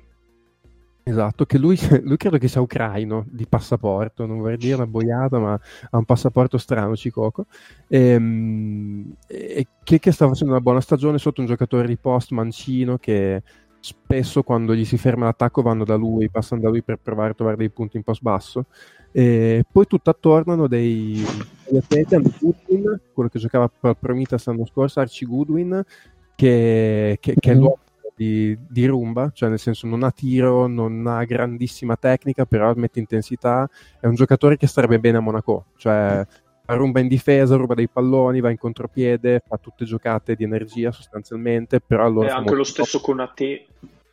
[1.09, 5.39] Esatto, che lui, lui, credo che sia ucraino di passaporto, non vorrei dire una boiata,
[5.39, 7.47] ma ha un passaporto strano Cicoco,
[7.87, 12.33] e, ehm, e che, che, sta facendo una buona stagione sotto un giocatore di post
[12.33, 13.41] mancino che
[13.87, 17.35] spesso quando gli si ferma l'attacco vanno da lui, passano da lui per provare a
[17.35, 18.67] trovare dei punti in post basso.
[19.13, 21.25] E poi tutt'attorno hanno dei,
[21.65, 25.85] degli atleti, hanno Goodwin, quello che giocava per Prometheus l'anno scorso, Archie Goodwin,
[26.35, 27.63] che, che, che è mm-hmm.
[27.63, 27.79] l'uomo
[28.17, 32.99] di, di, rumba, cioè nel senso non ha tiro, non ha grandissima tecnica, però mette
[32.99, 33.71] intensità,
[34.01, 36.27] è un giocatore che starebbe bene a Monaco, cioè
[36.75, 41.81] rumba in difesa, ruba dei palloni, va in contropiede, fa tutte giocate di energia sostanzialmente,
[41.81, 42.29] però allora...
[42.29, 43.67] E anche lo stesso con Ate.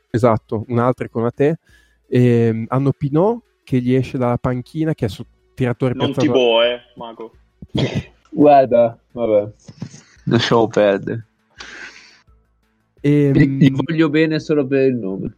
[0.10, 1.60] Esatto, un altro con Ate.
[2.08, 6.30] E, um, hanno Pinot che gli esce dalla panchina, che è su tiratore Non ti
[6.30, 7.32] boh, eh, Mago.
[8.30, 9.51] Guarda, vabbè,
[10.26, 11.26] lasciamo perdere.
[12.99, 15.38] E, Gli voglio bene solo per il nome.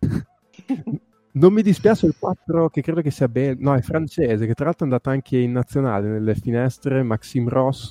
[1.34, 4.66] Non mi dispiace il 4 che credo che sia bello, no, è francese, che tra
[4.66, 7.90] l'altro è andato anche in nazionale nelle finestre, Maxime Ross,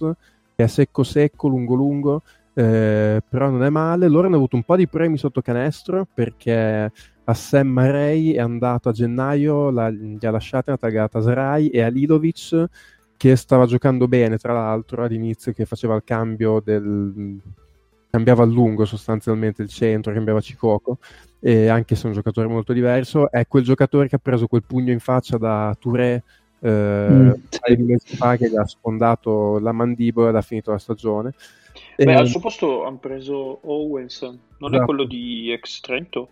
[0.55, 2.21] che è secco secco, lungo lungo,
[2.53, 4.07] eh, però non è male.
[4.09, 6.91] Loro hanno avuto un po' di premi sotto canestro perché
[7.23, 11.81] a Sam Murray è andato a gennaio, la, gli ha lasciato una taggata Sarai e
[11.81, 12.65] a Lidovic
[13.17, 17.39] che stava giocando bene tra l'altro all'inizio che faceva il cambio del
[18.09, 20.97] cambiava a lungo sostanzialmente il centro, cambiava Cicoco
[21.41, 24.63] e anche se è un giocatore molto diverso è quel giocatore che ha preso quel
[24.63, 26.23] pugno in faccia da Touré
[26.59, 27.31] eh, mm,
[27.79, 31.33] mesi fa che gli ha sfondato la mandibola ed ha finito la stagione
[31.97, 32.13] Beh, e...
[32.13, 34.21] al suo posto hanno preso Owens
[34.61, 34.75] non esatto.
[34.75, 36.29] è quello di ex Trento?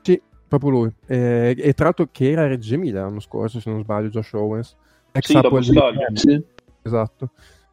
[0.00, 0.92] Sì, proprio lui.
[1.06, 4.76] E, e, tra l'altro che era Reggio Emilia l'anno scorso, se non sbaglio, Josh Owens.
[5.12, 6.44] Ex sì, dopo sì.
[6.82, 7.30] Esatto.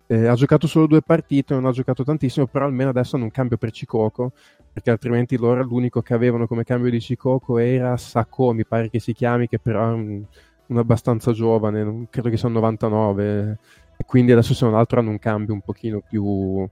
[0.08, 3.32] Eh, ha giocato solo due partite, non ha giocato tantissimo, però almeno adesso hanno un
[3.32, 4.34] cambio per Cicoco,
[4.78, 9.00] perché altrimenti loro l'unico che avevano come cambio di Cicoco era Sacco, mi pare che
[9.00, 10.24] si chiami, che però è un,
[10.68, 13.58] un abbastanza giovane, credo che un 99,
[13.98, 16.70] e quindi adesso se non altro hanno un cambio un pochino più,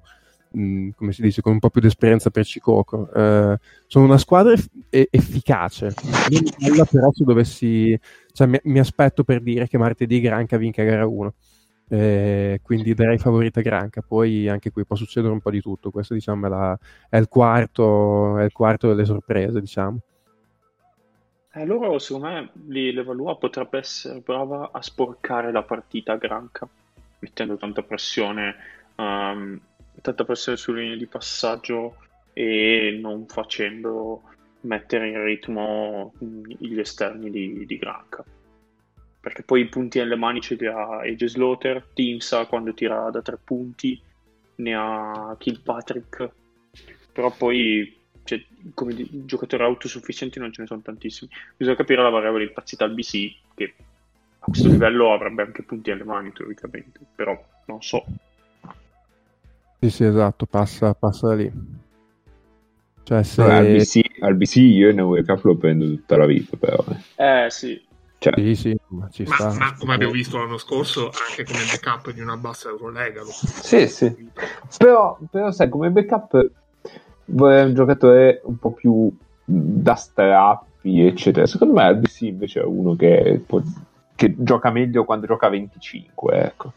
[0.58, 3.12] Mm, come si dice, con un po' più di esperienza per Cicoco.
[3.12, 4.70] Eh, sono una squadra eff-
[5.10, 5.93] efficace,
[6.89, 7.99] però se dovessi,
[8.32, 11.34] cioè, mi, mi, aspetto per dire che martedì Granca vinca gara 1.
[11.88, 15.91] Eh, quindi darei favorita Granca, poi anche qui può succedere un po' di tutto.
[15.91, 16.79] Questo diciamo è, la,
[17.09, 19.99] è, il, quarto, è il quarto delle sorprese, diciamo.
[21.53, 26.67] Eh, loro, secondo me, l'Evalua potrebbe essere brava a sporcare la partita a Granca,
[27.19, 28.55] mettendo tanta pressione
[28.95, 29.59] um,
[30.01, 31.97] tanta pressione sulle linee di passaggio
[32.33, 34.23] e non facendo
[34.61, 38.23] mettere in ritmo gli esterni di, di Granca.
[39.26, 43.23] Perché poi i punti nelle mani ce li ha Age Slaughter, Timsa quando tira da
[43.23, 43.99] tre punti,
[44.57, 46.30] ne ha Kilpatrick,
[47.11, 47.91] però poi
[48.23, 48.39] cioè,
[48.76, 51.32] come di, giocatori autosufficienti non ce ne sono tantissimi.
[51.57, 53.73] Bisogna capire la variabile impazzita al BC che
[54.38, 58.05] a questo livello avrebbe anche punti alle mani teoricamente, però non so.
[59.80, 61.51] Sì, sì, esatto, passa, passa da lì.
[63.01, 63.41] Cioè, se...
[63.41, 66.86] Al, BC, al BC io in Cup lo prendo tutta la vita, però.
[67.15, 67.93] Eh, sì.
[68.26, 68.34] Cioè.
[68.41, 69.53] Sì, sì, ma, ci ma, sta.
[69.53, 73.21] ma come abbiamo visto l'anno scorso, anche come backup di una bassa Eurolega.
[73.23, 74.32] Sì, sì.
[74.80, 76.49] Però, però, sai, come backup
[77.26, 81.45] vorrei un giocatore un po' più da strappi, eccetera.
[81.45, 83.61] Secondo me al BC invece è uno che, può,
[84.15, 86.73] che gioca meglio quando gioca 25, ecco.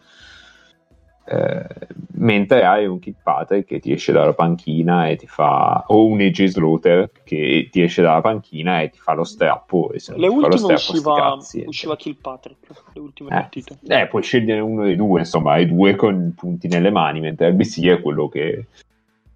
[1.31, 1.67] Eh,
[2.13, 6.21] mentre hai un Kit Patrick che ti esce dalla panchina e ti fa o un
[6.21, 10.27] AJ Slaughter che ti esce dalla panchina e ti fa lo strappo e se le
[10.27, 13.77] ultime strappo, usciva, usciva Kilpatrick le ultime eh, partite.
[13.87, 17.85] eh, puoi scegliere uno dei due insomma hai due con punti nelle mani mentre RBC
[17.85, 18.69] è quello che,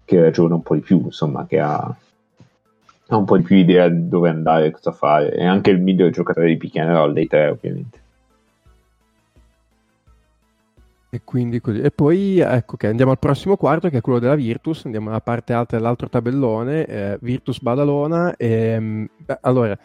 [0.03, 3.87] che ragiona un po' di più insomma che ha, ha un po' di più idea
[3.87, 5.29] di dove andare cosa fare.
[5.29, 8.01] È anche il miglior giocatore di pick and roll dei tre ovviamente
[11.13, 11.79] E quindi così.
[11.79, 15.21] E poi ecco che andiamo al prossimo quarto che è quello della Virtus, andiamo alla
[15.21, 18.35] parte alta dell'altro tabellone, eh, Virtus Badalona.
[18.35, 19.77] E, mm, beh, allora,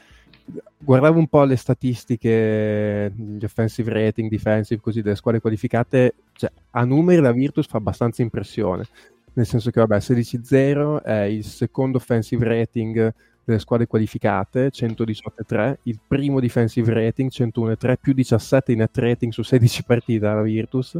[0.79, 6.85] guardavo un po' le statistiche, gli offensive rating, defensive, così delle squadre qualificate, cioè, a
[6.87, 8.87] numeri la Virtus fa abbastanza impressione,
[9.35, 13.12] nel senso che vabbè 16-0 è il secondo offensive rating
[13.49, 19.42] delle squadre qualificate, 118-3, il primo defensive rating, 101-3, più 17 in net rating su
[19.42, 20.99] 16 partite alla Virtus,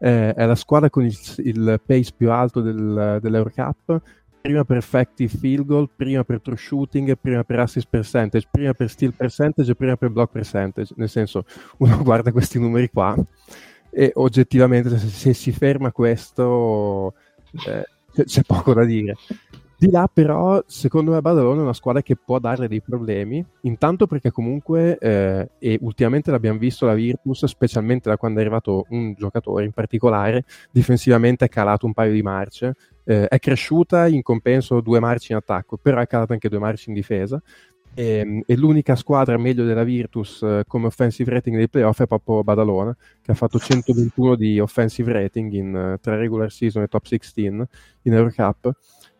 [0.00, 4.02] eh, è la squadra con il, il pace più alto del, dell'Eurocup,
[4.40, 8.90] prima per effective field goal, prima per true shooting, prima per assist percentage, prima per
[8.90, 11.46] steal percentage e prima per block percentage, nel senso
[11.78, 13.16] uno guarda questi numeri qua
[13.88, 17.14] e oggettivamente se, se si ferma questo
[17.66, 17.86] eh,
[18.24, 19.14] c'è poco da dire.
[19.84, 24.06] Di là però, secondo me Badalona è una squadra che può dare dei problemi, intanto
[24.06, 29.12] perché comunque, eh, e ultimamente l'abbiamo visto la Virtus, specialmente da quando è arrivato un
[29.12, 34.80] giocatore in particolare, difensivamente è calato un paio di marce, eh, è cresciuta in compenso
[34.80, 37.42] due marce in attacco, però è calata anche due marce in difesa,
[37.92, 42.06] e, ehm, e, l'unica squadra meglio della Virtus eh, come offensive rating dei playoff è
[42.06, 46.88] proprio Badalona, che ha fatto 121 di offensive rating in uh, tre regular season e
[46.88, 47.66] top 16 in
[48.02, 48.72] Eurocup.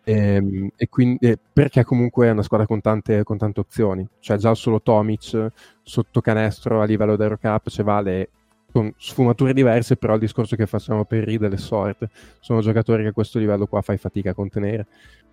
[0.05, 4.07] E, ehm, e quindi, eh, perché comunque è una squadra con tante, con tante, opzioni,
[4.21, 5.51] cioè già solo Tomic
[5.83, 8.29] sotto canestro a livello d'Eurocup cioè vale
[8.71, 13.11] con sfumature diverse, però il discorso che facciamo per Reed e sorte sono giocatori che
[13.11, 14.87] a questo livello qua fai fatica a contenere.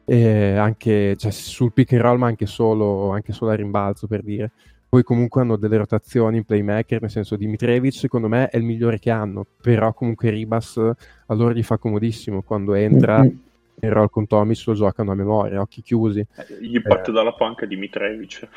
[0.06, 4.22] E anche cioè, sul pick and roll, ma anche solo, anche solo a rimbalzo per
[4.22, 4.52] dire.
[4.88, 9.00] Poi comunque hanno delle rotazioni in playmaker, nel senso Dimitrevich secondo me è il migliore
[9.00, 13.22] che hanno, però comunque Ribas a loro gli fa comodissimo quando entra.
[13.22, 13.50] Mm-hmm
[13.82, 16.20] in roll con Tomic lo giocano a memoria, occhi chiusi.
[16.20, 17.14] Eh, gli parte eh.
[17.14, 18.48] dalla panca Dimitrevich.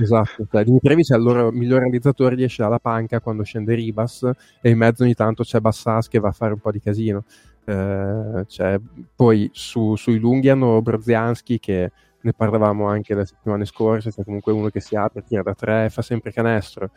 [0.00, 4.28] Esatto, cioè, Dimitrevich è il loro miglior realizzatore, riesce dalla panca quando scende Ribas
[4.60, 7.24] e in mezzo ogni tanto c'è Bassas che va a fare un po' di casino.
[7.64, 8.80] Eh, cioè,
[9.14, 11.92] poi su, sui lunghi hanno Brozianski che
[12.22, 15.88] ne parlavamo anche le settimane scorse, cioè comunque uno che si apre, tira da tre,
[15.90, 16.90] fa sempre canestro.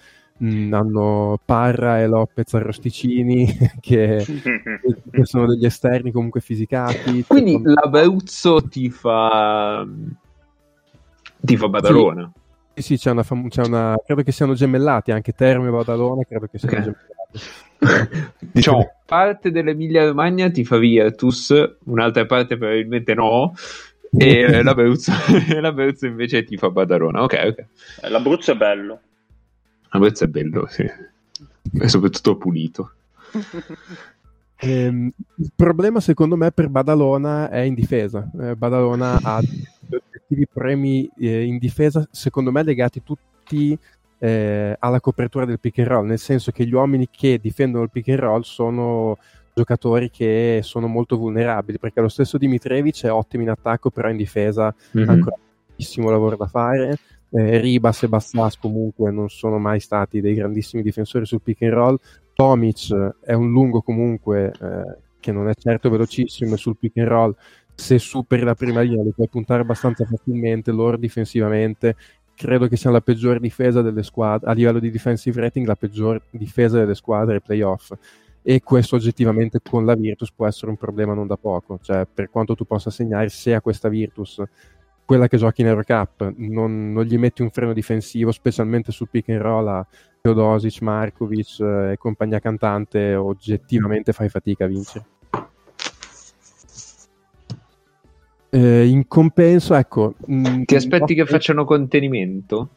[0.44, 3.48] Mm, hanno Parra e Lopez Arrosticini
[3.80, 4.26] che,
[5.12, 7.24] che, sono degli esterni comunque fisicati.
[7.24, 7.72] Quindi con...
[7.72, 9.88] l'Abruzzo ti fa
[11.40, 12.30] ti fa Badalona.
[12.74, 16.48] Sì, sì c'è, una, c'è una, credo che siano gemellati anche Termo e Badalona, credo
[16.48, 16.94] che siano okay.
[16.94, 18.34] gemellati.
[18.52, 21.54] diciamo, parte dell'Emilia Romagna ti fa Virtus,
[21.86, 23.54] un'altra parte probabilmente no,
[24.18, 25.12] e l'Abruzzo,
[25.60, 27.24] l'Abruzzo invece ti fa Badalona.
[27.24, 27.66] Ok, ok.
[28.02, 29.00] Eh, L'Abruzzo è bello.
[29.90, 30.84] L'Abruzzo è bello, sì.
[30.84, 32.92] E soprattutto pulito.
[34.58, 38.32] Ehm, il problema secondo me per Badalona è in difesa.
[38.40, 39.42] Eh, Badalona ha
[39.90, 43.78] obiettivi premi eh, in difesa, secondo me legati tutti
[44.18, 47.90] eh, alla copertura del pick and roll, nel senso che gli uomini che difendono il
[47.92, 49.18] pick and roll sono
[49.54, 54.18] giocatori che sono molto vulnerabili, perché lo stesso Dimitrievich è ottimo in attacco, però in
[54.18, 55.10] difesa mm-hmm.
[55.10, 56.98] ancora moltissimo lavoro da fare.
[57.30, 61.74] Eh, Ribas e Bassas comunque non sono mai stati dei grandissimi difensori sul pick and
[61.74, 61.98] roll.
[62.34, 67.36] Tomic è un lungo comunque eh, che non è certo velocissimo sul pick and roll.
[67.74, 70.72] Se superi la prima linea li puoi puntare abbastanza facilmente.
[70.72, 71.96] Loro difensivamente
[72.36, 76.22] credo che sia la peggior difesa delle squadre a livello di defensive rating, la peggior
[76.30, 77.94] difesa delle squadre ai playoff
[78.48, 82.30] e questo oggettivamente con la Virtus può essere un problema non da poco, cioè per
[82.30, 84.40] quanto tu possa segnare, se a questa Virtus,
[85.06, 89.30] quella che giochi in Eurocup, non, non gli metti un freno difensivo, specialmente sul pick
[89.30, 89.88] and roll a
[90.20, 95.06] Teodosic, Markovic eh, e compagnia cantante, oggettivamente fai fatica a vincere.
[98.50, 100.16] Eh, in compenso, ecco...
[100.26, 102.70] Mh, mm, Ti aspetti che facciano contenimento?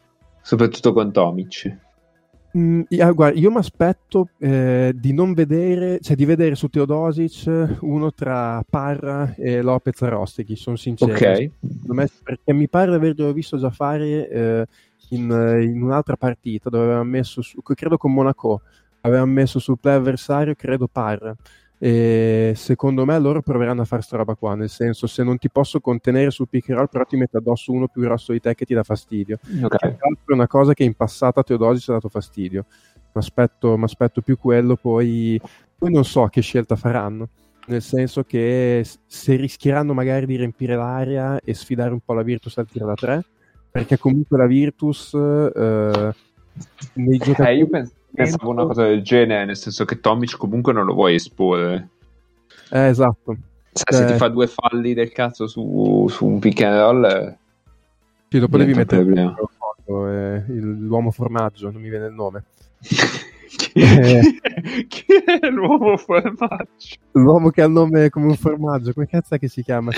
[0.42, 1.87] Soprattutto con Tomic?
[2.56, 2.82] Mm,
[3.12, 8.64] guarda, io mi aspetto eh, di non vedere, cioè di vedere su Teodosic uno tra
[8.68, 11.12] Parra e Lopez Rosteghi, sono sincero.
[11.12, 11.50] Ok.
[11.86, 14.66] Me, perché mi pare di averlo visto già fare eh,
[15.10, 15.30] in,
[15.62, 18.62] in, un'altra partita dove aveva messo, su, credo con Monaco,
[19.02, 21.36] aveva messo sul play avversario, credo Parra.
[21.80, 25.48] E secondo me loro proveranno a fare sta roba qua, nel senso se non ti
[25.48, 28.54] posso contenere sul pick and roll però ti metto addosso uno più grosso di te
[28.54, 29.38] che ti dà fastidio.
[29.62, 29.92] Okay.
[29.92, 32.66] È una cosa che in passato a Teodosic ci ha dato fastidio.
[32.94, 35.40] Mi aspetto, aspetto più quello, poi,
[35.76, 37.28] poi non so che scelta faranno
[37.68, 42.56] nel senso che se rischieranno magari di riempire l'area e sfidare un po' la Virtus
[42.58, 43.24] al tiro da tre,
[43.70, 46.14] perché comunque la Virtus eh,
[46.94, 47.56] nei giocatori...
[47.56, 50.94] Eh, io penso, Pensavo una cosa del genere, nel senso che Tomic comunque non lo
[50.94, 51.88] vuoi esporre.
[52.70, 53.36] Eh, esatto.
[53.72, 57.04] Cioè, se ti fa due falli del cazzo su, su un pick and roll...
[57.04, 57.36] Eh,
[58.28, 62.44] sì, dopo devi mettere il foto, eh, l'uomo formaggio, non mi viene il nome.
[62.80, 64.38] chi, eh,
[64.88, 66.96] chi è l'uomo formaggio?
[67.12, 69.92] L'uomo che ha il nome come un formaggio, come cazzo è che si chiama?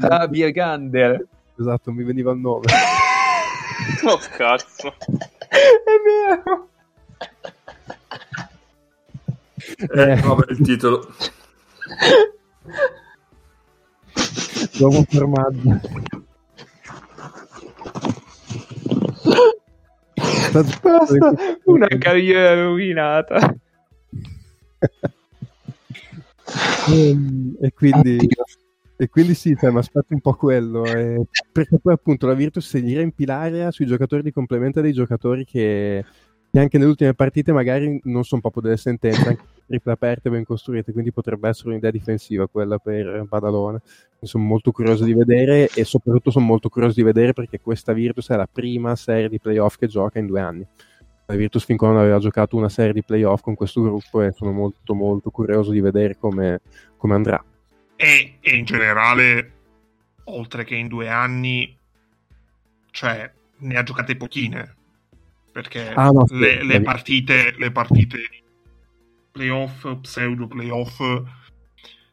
[0.00, 1.26] Ah, Biergander.
[1.58, 2.66] Esatto, mi veniva il nome.
[4.06, 4.94] oh cazzo.
[4.98, 6.68] è vero.
[9.94, 11.14] Eh, vabbè, il titolo.
[14.78, 15.80] L'uomo formaggio.
[20.52, 23.54] Basta, una carriera rovinata.
[26.88, 28.28] e, ehm, e quindi
[29.02, 30.84] e quindi sì, cioè, mi aspetto un po' quello.
[30.84, 34.92] Eh, perché poi appunto la Virtus se gli riempi l'area sui giocatori di complemento dei
[34.92, 36.04] giocatori che
[36.52, 40.44] che anche nelle ultime partite magari non sono proprio delle sentenze, anche triple aperte ben
[40.44, 43.80] costruite, quindi potrebbe essere un'idea difensiva quella per Badalona.
[44.20, 48.28] Sono molto curioso di vedere e soprattutto sono molto curioso di vedere perché questa Virtus
[48.28, 50.66] è la prima serie di playoff che gioca in due anni.
[51.24, 54.32] La Virtus fin qua non aveva giocato una serie di playoff con questo gruppo e
[54.32, 56.60] sono molto molto curioso di vedere come,
[56.98, 57.42] come andrà.
[57.96, 59.52] E, e in generale,
[60.24, 61.74] oltre che in due anni,
[62.90, 64.80] cioè ne ha giocate pochine
[65.52, 68.18] perché ah, no, le, le, partite, le partite
[69.30, 71.00] playoff, pseudo playoff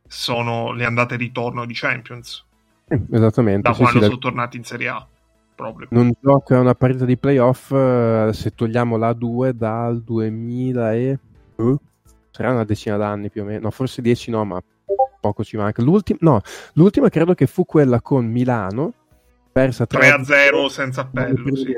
[0.05, 2.45] sono le andate e ritorno di Champions.
[2.87, 3.61] Eh, esattamente.
[3.61, 4.21] Da sì, quando sì, sono da...
[4.21, 5.07] tornati in Serie A.
[5.55, 5.87] Proprio.
[5.91, 11.19] Non gioca una partita di playoff eh, se togliamo la 2 dal 2000 e...
[11.55, 11.77] Uh,
[12.31, 14.63] sarà una decina d'anni più o meno, no, forse 10 no, ma
[15.19, 15.81] poco ci manca.
[15.81, 16.41] L'ultima, no,
[16.73, 18.93] l'ultima credo che fu quella con Milano,
[19.60, 21.55] persa 3 0 senza appello.
[21.55, 21.76] Sì.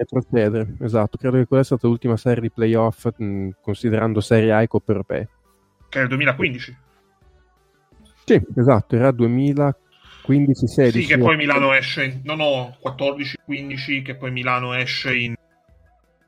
[0.79, 4.67] Esatto, credo che quella sia stata l'ultima serie di playoff mh, considerando Serie A e
[4.67, 5.27] Coppa Europea.
[5.89, 6.77] Che è il 2015.
[8.23, 10.89] Sì, esatto, era 2015-16.
[10.91, 15.33] Sì, che poi Milano esce, in, no no, 14-15, che poi Milano esce in,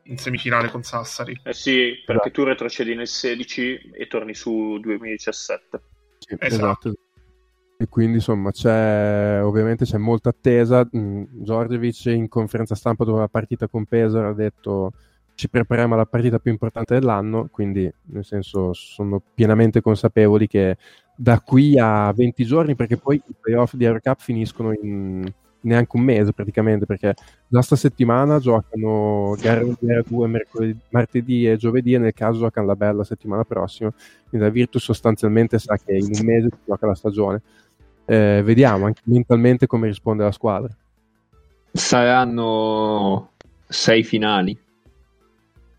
[0.04, 1.40] in semifinale con Sassari.
[1.44, 2.42] Eh sì, perché esatto.
[2.42, 5.82] tu retrocedi nel 16 e torni su 2017.
[6.18, 6.90] Sì, esatto.
[6.90, 6.94] esatto.
[7.84, 10.88] E quindi insomma c'è ovviamente c'è molta attesa.
[10.96, 14.94] Mm, Giorgevic in conferenza stampa dopo la partita con Pesaro ha detto
[15.36, 20.78] ci prepariamo alla partita più importante dell'anno, quindi nel senso sono pienamente consapevoli che
[21.16, 25.32] da qui a 20 giorni, perché poi i playoff di Eurocup finiscono in
[25.62, 27.14] neanche un mese praticamente, perché
[27.48, 29.64] già sta settimana giocano gara
[30.08, 33.92] 2 mercoledì, martedì e giovedì e nel caso giocano la bella settimana prossima,
[34.30, 37.42] quindi la Virtus sostanzialmente sa che in un mese si gioca la stagione.
[38.06, 40.76] Eh, vediamo anche mentalmente come risponde la squadra.
[41.72, 43.32] Saranno
[43.68, 44.58] sei finali.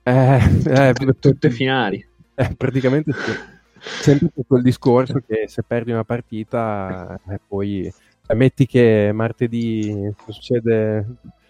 [0.02, 2.04] Eh, eh, tutte finali.
[2.34, 3.52] Eh, praticamente sì.
[3.78, 7.92] Sempre per quel discorso che se perdi una partita, eh, poi
[8.26, 11.06] cioè, metti che martedì succede,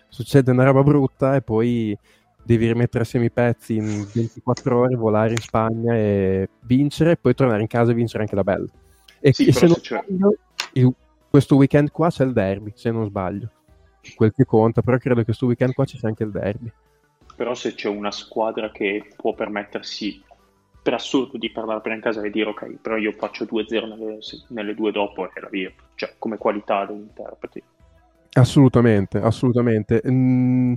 [0.09, 1.97] succede una roba brutta e poi
[2.43, 7.35] devi rimettere assieme i pezzi in 24 ore, volare in Spagna e vincere, e poi
[7.35, 8.67] tornare in casa e vincere anche la bella.
[9.21, 10.37] E, Sì, e se non sbaglio,
[10.75, 10.95] il-
[11.29, 13.51] questo weekend qua c'è il derby, se non sbaglio.
[14.15, 16.71] Quel che conta, però credo che questo weekend qua ci sia anche il derby.
[17.37, 20.23] Però se c'è una squadra che può permettersi
[20.83, 24.19] per assurdo di parlare appena in casa e dire ok, però io faccio 2-0 nelle,
[24.49, 27.63] nelle due dopo e la via, cioè come qualità degli interpreti.
[28.35, 30.03] Assolutamente, assolutamente.
[30.07, 30.75] Mm,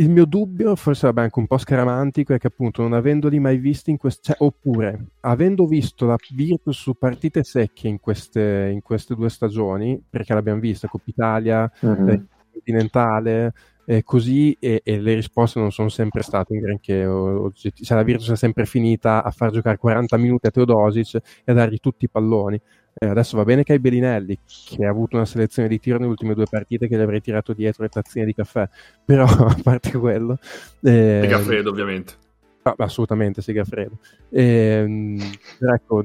[0.00, 3.56] il, mio dubbio, forse vabbè, anche un po' scaramantico, è che appunto non avendoli mai
[3.58, 8.82] visti in queste, cioè, oppure avendo visto la Virtus su partite secche in queste, in
[8.82, 12.08] queste due stagioni, perché l'abbiamo vista Coppa Italia, Mhm.
[12.08, 13.52] eh, continentale,
[13.86, 18.02] eh, così e, e le risposte non sono sempre state un granché oggetti- cioè la
[18.02, 22.06] Virtus è sempre finita a far giocare 40 minuti a Teodosic e a dargli tutti
[22.06, 22.58] i palloni.
[22.96, 26.10] Eh, adesso va bene che hai Bellinelli, che ha avuto una selezione di tiro nelle
[26.10, 28.68] ultime due partite che gli avrei tirato dietro le tazzine di caffè,
[29.04, 30.38] però a parte quello...
[30.82, 32.14] eh, Mega freddo, ovviamente.
[32.62, 33.98] Ah, assolutamente, Segafredo.
[34.30, 36.02] Però ecco,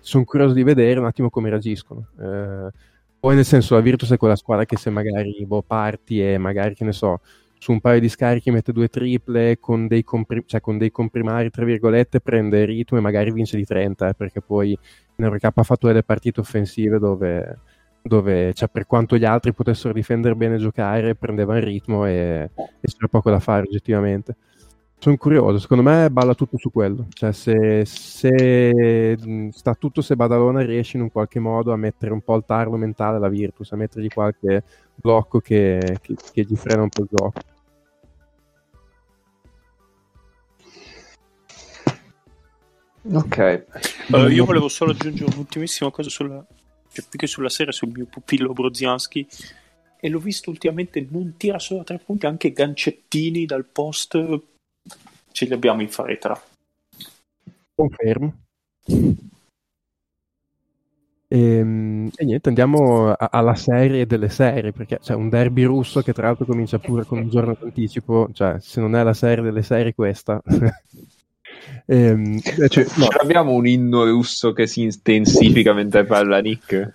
[0.00, 2.08] sono curioso di vedere un attimo come reagiscono.
[2.18, 2.70] Eh,
[3.20, 6.74] poi nel senso, la Virtus è quella squadra che se magari boh, parti e magari,
[6.74, 7.20] che ne so,
[7.64, 11.48] su un paio di scarichi mette due triple con dei, compri- cioè, con dei comprimari,
[11.48, 14.70] tra virgolette, prende ritmo e magari vince di 30, eh, perché poi
[15.16, 17.60] in Eurocup ha fatto delle partite offensive dove,
[18.02, 22.12] dove cioè, per quanto gli altri potessero difendere bene e giocare, prendeva il ritmo e,
[22.54, 24.36] e c'era poco da fare oggettivamente.
[24.98, 27.06] Sono curioso, secondo me balla tutto su quello.
[27.10, 29.16] Cioè, se, se
[29.52, 32.76] sta tutto se Badalona riesce in un qualche modo a mettere un po' il tarlo
[32.76, 34.62] mentale alla Virtus, a mettergli qualche
[34.94, 37.40] blocco che, che- che gli frena un po' il gioco.
[43.12, 43.38] Ok.
[43.38, 43.66] Eh,
[44.30, 46.44] io volevo solo aggiungere un'ultimissima cosa sulla,
[46.92, 49.26] cioè, più che sulla serie, sul mio pupillo Brozianski.
[50.00, 54.40] E l'ho visto ultimamente, non tira solo a tre punti, anche gancettini dal post.
[55.32, 56.40] Ce li abbiamo in faretra.
[57.74, 58.34] Confermo.
[61.28, 66.12] Ehm, E, niente, andiamo a- alla serie delle serie, perché c'è un derby russo che
[66.12, 69.62] tra l'altro comincia pure con un giorno d'anticipo, cioè se non è la serie delle
[69.62, 70.40] serie questa.
[71.86, 76.92] Ehm, Cioè, no, ce l'abbiamo un inno russo che si intensifica mentre parla Nick.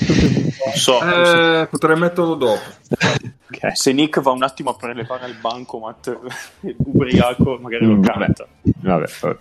[0.00, 2.60] Non so, Eh, potrei metterlo dopo.
[3.50, 3.74] Ok.
[3.74, 6.18] se Nick va un attimo a prelevare al bancomat
[6.84, 8.46] ubriaco, magari lo Mm, canta.
[8.62, 9.36] Vabbè, vabbè.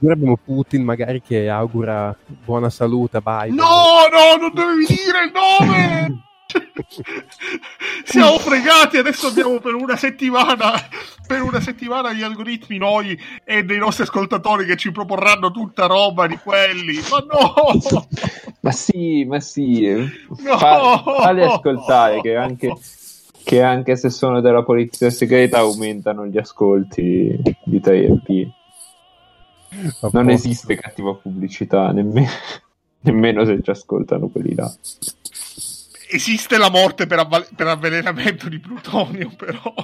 [0.00, 2.14] Noi abbiamo Putin magari che augura
[2.44, 3.54] buona salute a Biden.
[3.54, 3.64] No,
[4.10, 6.22] no, non dovevi dire il nome!
[8.04, 10.72] Siamo fregati, adesso abbiamo per una settimana
[11.28, 16.26] per una settimana gli algoritmi noi e dei nostri ascoltatori che ci proporranno tutta roba
[16.26, 16.98] di quelli.
[17.10, 18.06] Ma no!
[18.60, 19.86] Ma sì, ma sì.
[19.88, 20.58] No!
[20.58, 22.74] Fa- Falli ascoltare che anche,
[23.44, 28.48] che anche se sono della polizia segreta aumentano gli ascolti di 3MP.
[30.00, 32.28] A Non esiste cattiva pubblicità, nemmeno,
[33.00, 34.74] nemmeno se ci ascoltano quelli là.
[36.10, 39.74] Esiste la morte per, avval- per avvelenamento di plutonio, però.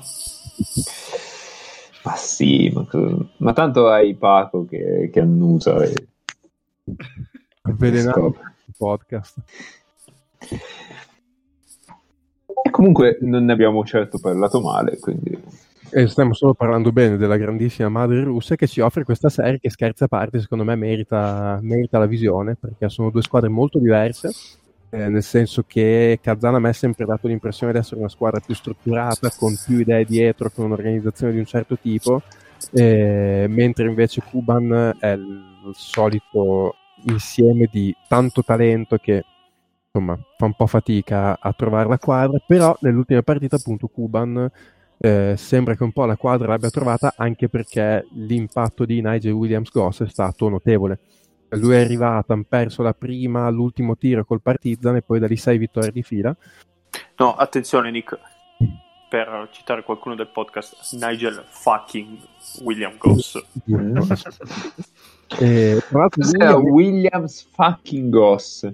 [2.05, 2.86] Ma sì, ma,
[3.38, 5.94] ma tanto hai Paco che, che annusa e
[7.66, 9.36] il podcast.
[12.62, 15.38] E comunque non ne abbiamo certo parlato male, quindi
[15.90, 19.70] E stiamo solo parlando bene della grandissima madre russa che ci offre questa serie che
[19.70, 24.30] scherza a parte, secondo me merita, merita la visione perché sono due squadre molto diverse,
[24.95, 28.39] eh, nel senso che Kazan a me ha sempre dato l'impressione di essere una squadra
[28.39, 32.23] più strutturata, con più idee dietro, con un'organizzazione di un certo tipo,
[32.71, 36.77] eh, mentre invece Kuban è il solito
[37.07, 39.25] insieme di tanto talento che
[39.93, 44.49] insomma fa un po' fatica a trovare la quadra, però nell'ultima partita appunto Kuban
[44.99, 49.71] eh, sembra che un po' la quadra l'abbia trovata anche perché l'impatto di Nigel Williams
[49.73, 51.01] Goss è stato notevole.
[51.56, 55.36] Lui è arrivato, hanno perso la prima, l'ultimo tiro col Partizan e poi da lì
[55.36, 56.35] sei vittorie di fila.
[57.16, 58.18] No, attenzione Nick,
[59.09, 62.18] per citare qualcuno del podcast, Nigel fucking
[62.62, 63.40] William Goss.
[65.39, 66.62] e, tra l'altro, William...
[66.62, 68.72] Williams fucking Goss.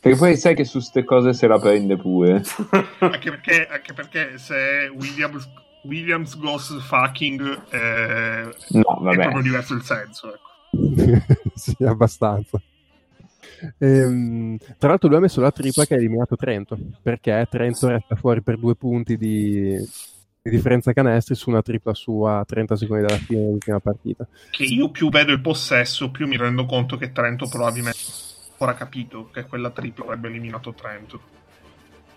[0.00, 2.42] Perché poi sai che su queste cose se la prende pure.
[3.00, 5.46] anche, perché, anche perché se Williams,
[5.82, 9.16] Williams Goss fucking eh, no, vabbè.
[9.16, 10.32] è proprio diverso il senso.
[10.32, 10.49] Ecco.
[11.54, 12.60] sì, abbastanza.
[13.78, 18.16] Ehm, tra l'altro lui ha messo la tripla che ha eliminato Trento, perché Trento resta
[18.16, 19.76] fuori per due punti di,
[20.42, 24.26] di differenza canestri su una tripla sua a 30 secondi dalla fine dell'ultima partita.
[24.50, 27.98] Che io più vedo il possesso, più mi rendo conto che Trento probabilmente
[28.58, 31.38] ora capito che quella tripla avrebbe eliminato Trento.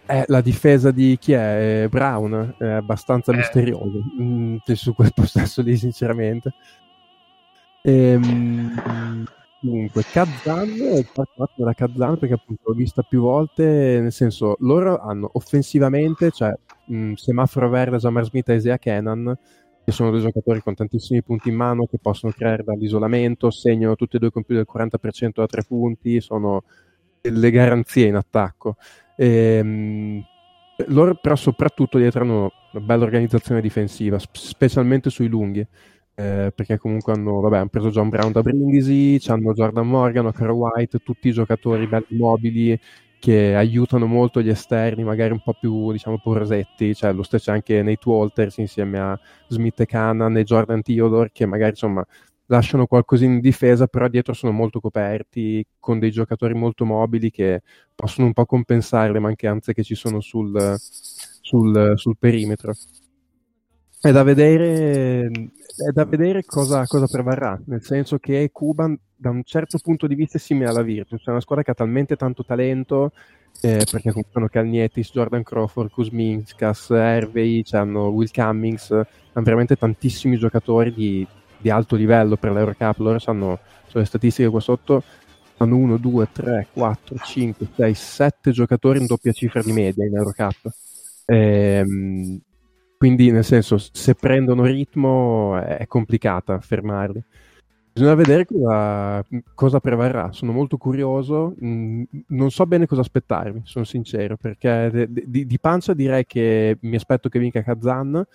[0.05, 1.87] Eh, la difesa di chi è?
[1.89, 3.37] Brown è abbastanza eh.
[3.37, 6.53] misteriosa mm, su quel possesso lì, sinceramente.
[7.83, 9.25] Ehm,
[9.63, 10.75] Comunque, Kazan,
[11.13, 16.53] parto della Kazan perché appunto l'ho vista più volte, nel senso, loro hanno offensivamente, cioè
[16.87, 19.33] mh, semaforo verde, Jamar Smith e Isaiah Kenan,
[19.85, 24.17] che sono due giocatori con tantissimi punti in mano che possono creare dall'isolamento, segnano tutti
[24.17, 26.63] e due con più del 40% da tre punti, sono
[27.21, 28.75] delle garanzie in attacco.
[29.15, 30.23] E, mh,
[30.87, 35.65] loro però soprattutto dietro hanno una bella organizzazione difensiva, specialmente sui lunghi
[36.15, 40.55] eh, perché comunque hanno, vabbè, hanno preso John Brown da Brindisi, hanno Jordan Morgan, Caro
[40.55, 42.79] White, tutti i giocatori belli mobili
[43.19, 47.81] che aiutano molto gli esterni, magari un po' più, diciamo, porosetti, cioè lo stesso anche
[47.81, 49.17] Nate Walters insieme a
[49.47, 52.05] Smith e Cannon e Jordan Theodore, che magari, insomma,
[52.47, 57.61] lasciano qualcosina in difesa, però dietro sono molto coperti, con dei giocatori molto mobili che
[57.95, 62.73] possono un po' compensare le mancanze che ci sono sul, sul, sul perimetro.
[64.01, 65.31] È da vedere,
[65.75, 70.15] è da vedere cosa, cosa, prevarrà, nel senso che Cuban da un certo punto di
[70.15, 73.11] vista è simile alla Virtus, è una squadra che ha talmente tanto talento,
[73.61, 79.05] eh, perché hanno Calnietis, Jordan Crawford, Kuzminskas, Hervey, hanno Will Cummings, hanno
[79.45, 81.25] veramente tantissimi giocatori di,
[81.57, 85.03] di alto livello per l'Eurocup, loro sanno, sono le statistiche qua sotto,
[85.57, 90.15] hanno 1, 2, 3, 4, 5, 6, 7 giocatori in doppia cifra di media in
[90.15, 90.71] Eurocup.
[91.25, 92.41] Ehm,
[93.03, 97.21] quindi, nel senso, se prendono ritmo è complicata fermarli.
[97.91, 100.31] Bisogna vedere cosa, cosa prevarrà.
[100.31, 101.53] Sono molto curioso.
[101.59, 107.27] Non so bene cosa aspettarmi, sono sincero, perché di, di pancia direi che mi aspetto
[107.27, 108.25] che vinca Kazan,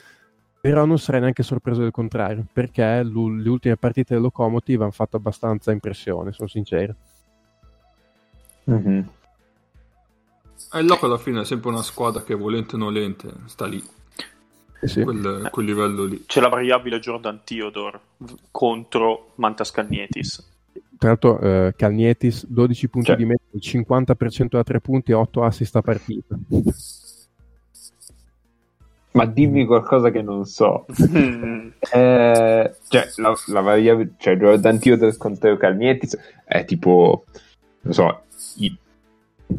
[0.61, 5.17] però non sarei neanche sorpreso del contrario, perché le ultime partite del Locomotive hanno fatto
[5.17, 6.95] abbastanza impressione, sono sincero.
[8.71, 9.01] Mm-hmm.
[10.75, 13.83] il Loco alla fine è sempre una squadra che volente o nolente sta lì
[14.83, 15.03] sì.
[15.03, 16.25] quel, quel, livello lì.
[16.27, 18.01] C'è la variabile Jordan Theodore
[18.51, 20.47] contro Mantas Calnietis.
[20.99, 23.17] Tra l'altro, eh, Calnietis 12 punti cioè.
[23.17, 26.37] di media, 50% da 3 punti e 8 assist a partita.
[29.13, 30.87] Ma dimmi qualcosa che non so.
[31.93, 37.25] eh, cioè, la, la variabile, cioè Jordan Theodore contro Calnietis è tipo,
[37.83, 38.23] non so,
[38.57, 38.77] i,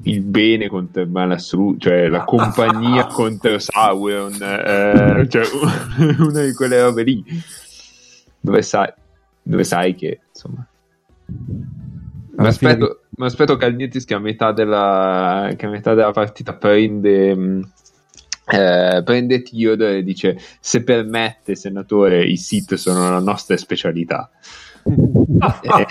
[0.04, 5.44] il bene contro il male assoluto, cioè la compagnia contro Sauron, eh, cioè
[6.20, 7.24] una di quelle robe lì,
[8.40, 8.92] dove sai,
[9.42, 10.66] dove sai che insomma.
[11.26, 17.36] Mi aspetto, mi aspetto Calnietis che a metà della, che a metà della partita prende,
[17.36, 17.62] mm,
[18.46, 24.30] eh, prende Theodore e dice se permette senatore i sit sono la nostra specialità.
[24.86, 25.88] eh,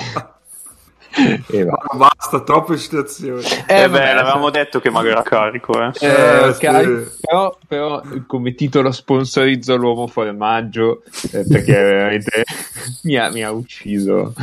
[1.50, 1.78] e va.
[1.94, 3.42] basta, troppe citazioni.
[3.66, 5.80] Eh, eh beh, l'avevamo detto che magari era carico.
[5.80, 5.88] Eh.
[6.00, 6.60] Eh, sì.
[6.60, 12.44] carico però, però, come titolo sponsorizzo l'uomo formaggio eh, perché veramente
[13.04, 14.34] mi ha, mi ha ucciso.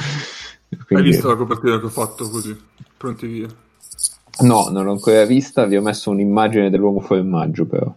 [0.86, 1.06] Quindi...
[1.06, 2.56] Hai visto la copertina che ho fatto così?
[2.98, 3.48] Pronti via.
[4.42, 7.94] No, non l'ho ancora vista, vi ho messo un'immagine dell'uomo formaggio però.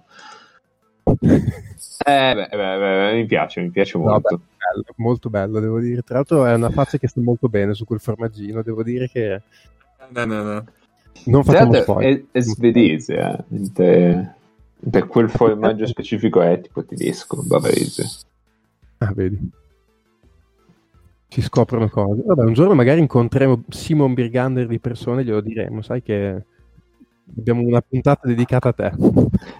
[2.08, 4.30] Eh, beh, beh, beh, mi piace, mi piace molto.
[4.30, 6.02] No, bello, molto bello, devo dire.
[6.02, 9.42] Tra l'altro è una faccia che sta molto bene su quel formaggino, devo dire che...
[10.08, 10.64] No, no, no.
[11.26, 12.14] Non facciamo spoiler.
[12.14, 13.44] È, è svedese, eh.
[13.48, 14.36] mentre
[15.08, 18.06] quel formaggio specifico è tipo tedesco, bavarese.
[18.98, 19.50] Ah, vedi.
[21.28, 22.22] Si scoprono cose.
[22.24, 26.42] Vabbè, un giorno magari incontreremo Simon Birgander di persone e glielo diremo, sai che
[27.36, 28.92] abbiamo una puntata dedicata a te.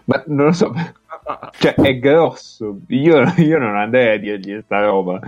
[0.04, 0.72] Ma non lo so,
[1.58, 2.80] cioè, è grosso.
[2.88, 5.20] Io, io non andrei a dirgli sta roba.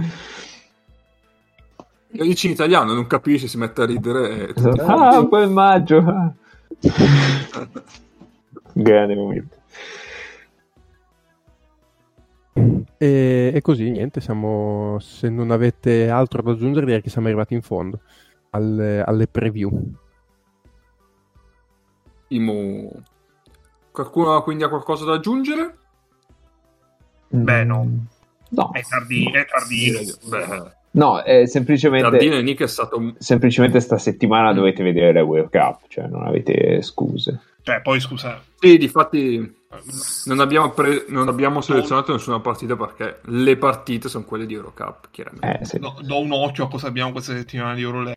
[2.13, 4.53] Lo dici in italiano, non capisci, si mette a ridere.
[4.79, 6.03] Ah, quel maggio.
[8.73, 9.59] Grande momento.
[12.99, 17.55] E, e, così, niente, siamo, se non avete altro da aggiungere direi che siamo arrivati
[17.55, 18.01] in fondo.
[18.51, 19.71] alle, alle preview.
[22.29, 22.91] Imo...
[23.91, 25.79] Qualcuno quindi ha qualcosa da aggiungere?
[27.31, 27.85] Beh, no.
[27.85, 27.99] Mm,
[28.53, 30.01] No, È, tardi- è tardino.
[30.29, 33.15] Beh, no è semplicemente, Tardino e Nick è stato...
[33.19, 37.41] semplicemente sta settimana dovete vedere la World Cup, cioè non avete scuse.
[37.63, 39.59] Cioè, poi scusa, Sì, difatti
[40.25, 45.07] non abbiamo, pre- non abbiamo selezionato nessuna partita perché le partite sono quelle di Eurocup,
[45.13, 45.61] chiaramente.
[45.61, 45.79] Eh, sì.
[45.79, 48.17] do, do un occhio a cosa abbiamo questa settimana di Eurolega.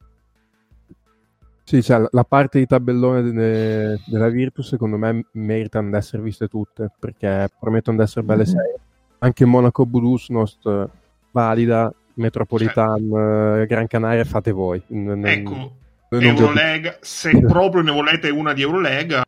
[1.66, 6.48] Sì, cioè, la parte di tabellone de- della Virtus secondo me meritano di essere viste
[6.48, 8.50] tutte perché promettono di essere belle Mhm.
[8.50, 8.76] serie.
[9.24, 10.88] Anche Monaco Budusnost eh,
[11.32, 14.84] valida, Metropolitan, eh, Gran Canaria fate voi.
[14.90, 15.78] N- Ecco,
[16.10, 19.24] Eurolega, se proprio ne volete una di Eurolega,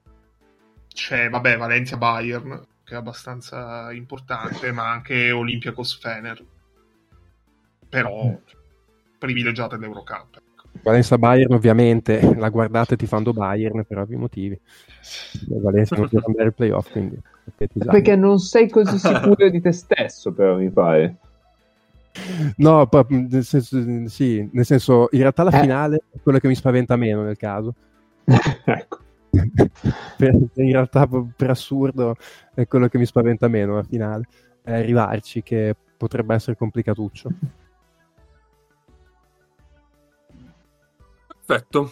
[0.94, 6.44] c'è, vabbè, Valencia-Bayern, che è abbastanza importante, ma anche Olympiacos Fener.
[7.88, 8.38] Però
[9.18, 10.36] privilegiate l'Eurocup.
[10.36, 10.68] ecco.
[10.84, 14.60] Valencia Bayern ovviamente la guardate tifando Bayern per ovvi motivi.
[15.48, 17.18] Valencia non può andare ai playoff, quindi.
[17.54, 21.18] Perché non sei così sicuro di te stesso, però mi pare.
[22.58, 25.62] No, nel senso, sì, nel senso, in realtà la Eh.
[25.62, 27.74] finale è quello che mi spaventa meno nel caso.
[28.66, 29.00] ecco.
[30.18, 32.16] Per- in realtà, per assurdo,
[32.54, 34.28] è quello che mi spaventa meno la finale.
[34.62, 37.30] È arrivarci, che potrebbe essere complicatuccio.
[41.46, 41.92] Perfetto.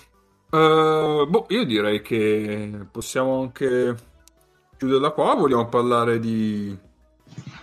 [0.50, 3.96] Eh, boh, io direi che possiamo anche
[4.84, 5.36] chiuderla qua.
[5.36, 6.78] Vogliamo parlare di...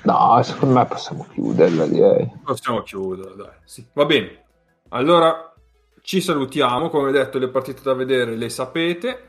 [0.02, 2.32] No, secondo me possiamo chiuderla, direi.
[2.42, 3.52] Possiamo chiudere, dai.
[3.64, 4.44] Sì, va bene.
[4.88, 5.52] Allora,
[6.00, 6.88] ci salutiamo.
[6.88, 9.28] Come detto, le partite da vedere le sapete.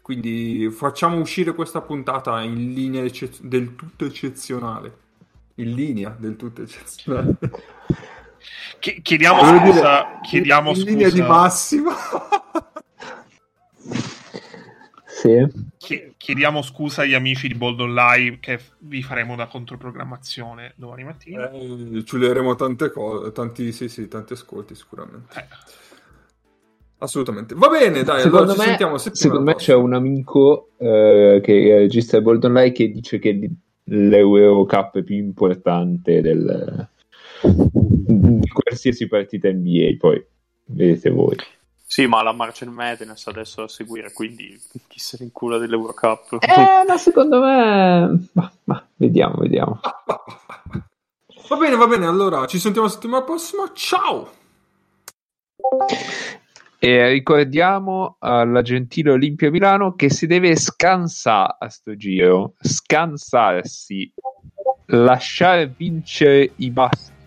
[0.00, 4.98] Quindi facciamo uscire questa puntata in linea ecce- del tutto eccezionale.
[5.56, 7.36] In linea del tutto eccezionale.
[8.78, 11.94] Chi- chiediamo dire, scusa, chiediamo in scusa, linea di massima.
[15.20, 15.46] Sì.
[15.76, 21.04] chi- chiediamo scusa agli amici di Bold Live che f- vi faremo da controprogrammazione domani
[21.04, 21.50] mattina.
[21.50, 25.38] Eh, ciuleremo tante cose, tanti, sì, sì, tanti ascolti sicuramente.
[25.38, 25.44] Eh,
[27.02, 27.54] Assolutamente.
[27.54, 31.78] Va bene, dai, secondo, allora ci me, sentiamo secondo me c'è un amico eh, che
[31.78, 33.50] registra il Bold Online che dice che di-
[33.84, 36.88] l'Eurocup è più importante del,
[37.42, 39.96] di qualsiasi partita NBA.
[39.98, 40.22] Poi
[40.66, 41.36] vedete voi.
[41.90, 44.56] Sì, ma la Marcel Madness adesso da seguire, quindi
[44.86, 46.36] chi se ne incula dell'Eurocup.
[46.40, 48.28] Eh, ma secondo me.
[48.30, 49.80] Ma, ma vediamo, vediamo.
[51.48, 53.68] Va bene, va bene, allora ci sentiamo la settimana prossima.
[53.74, 54.30] Ciao!
[56.78, 64.14] E ricordiamo alla gentile Olimpia Milano che si deve scansare a sto giro, scansarsi,
[64.86, 67.19] lasciare vincere i basket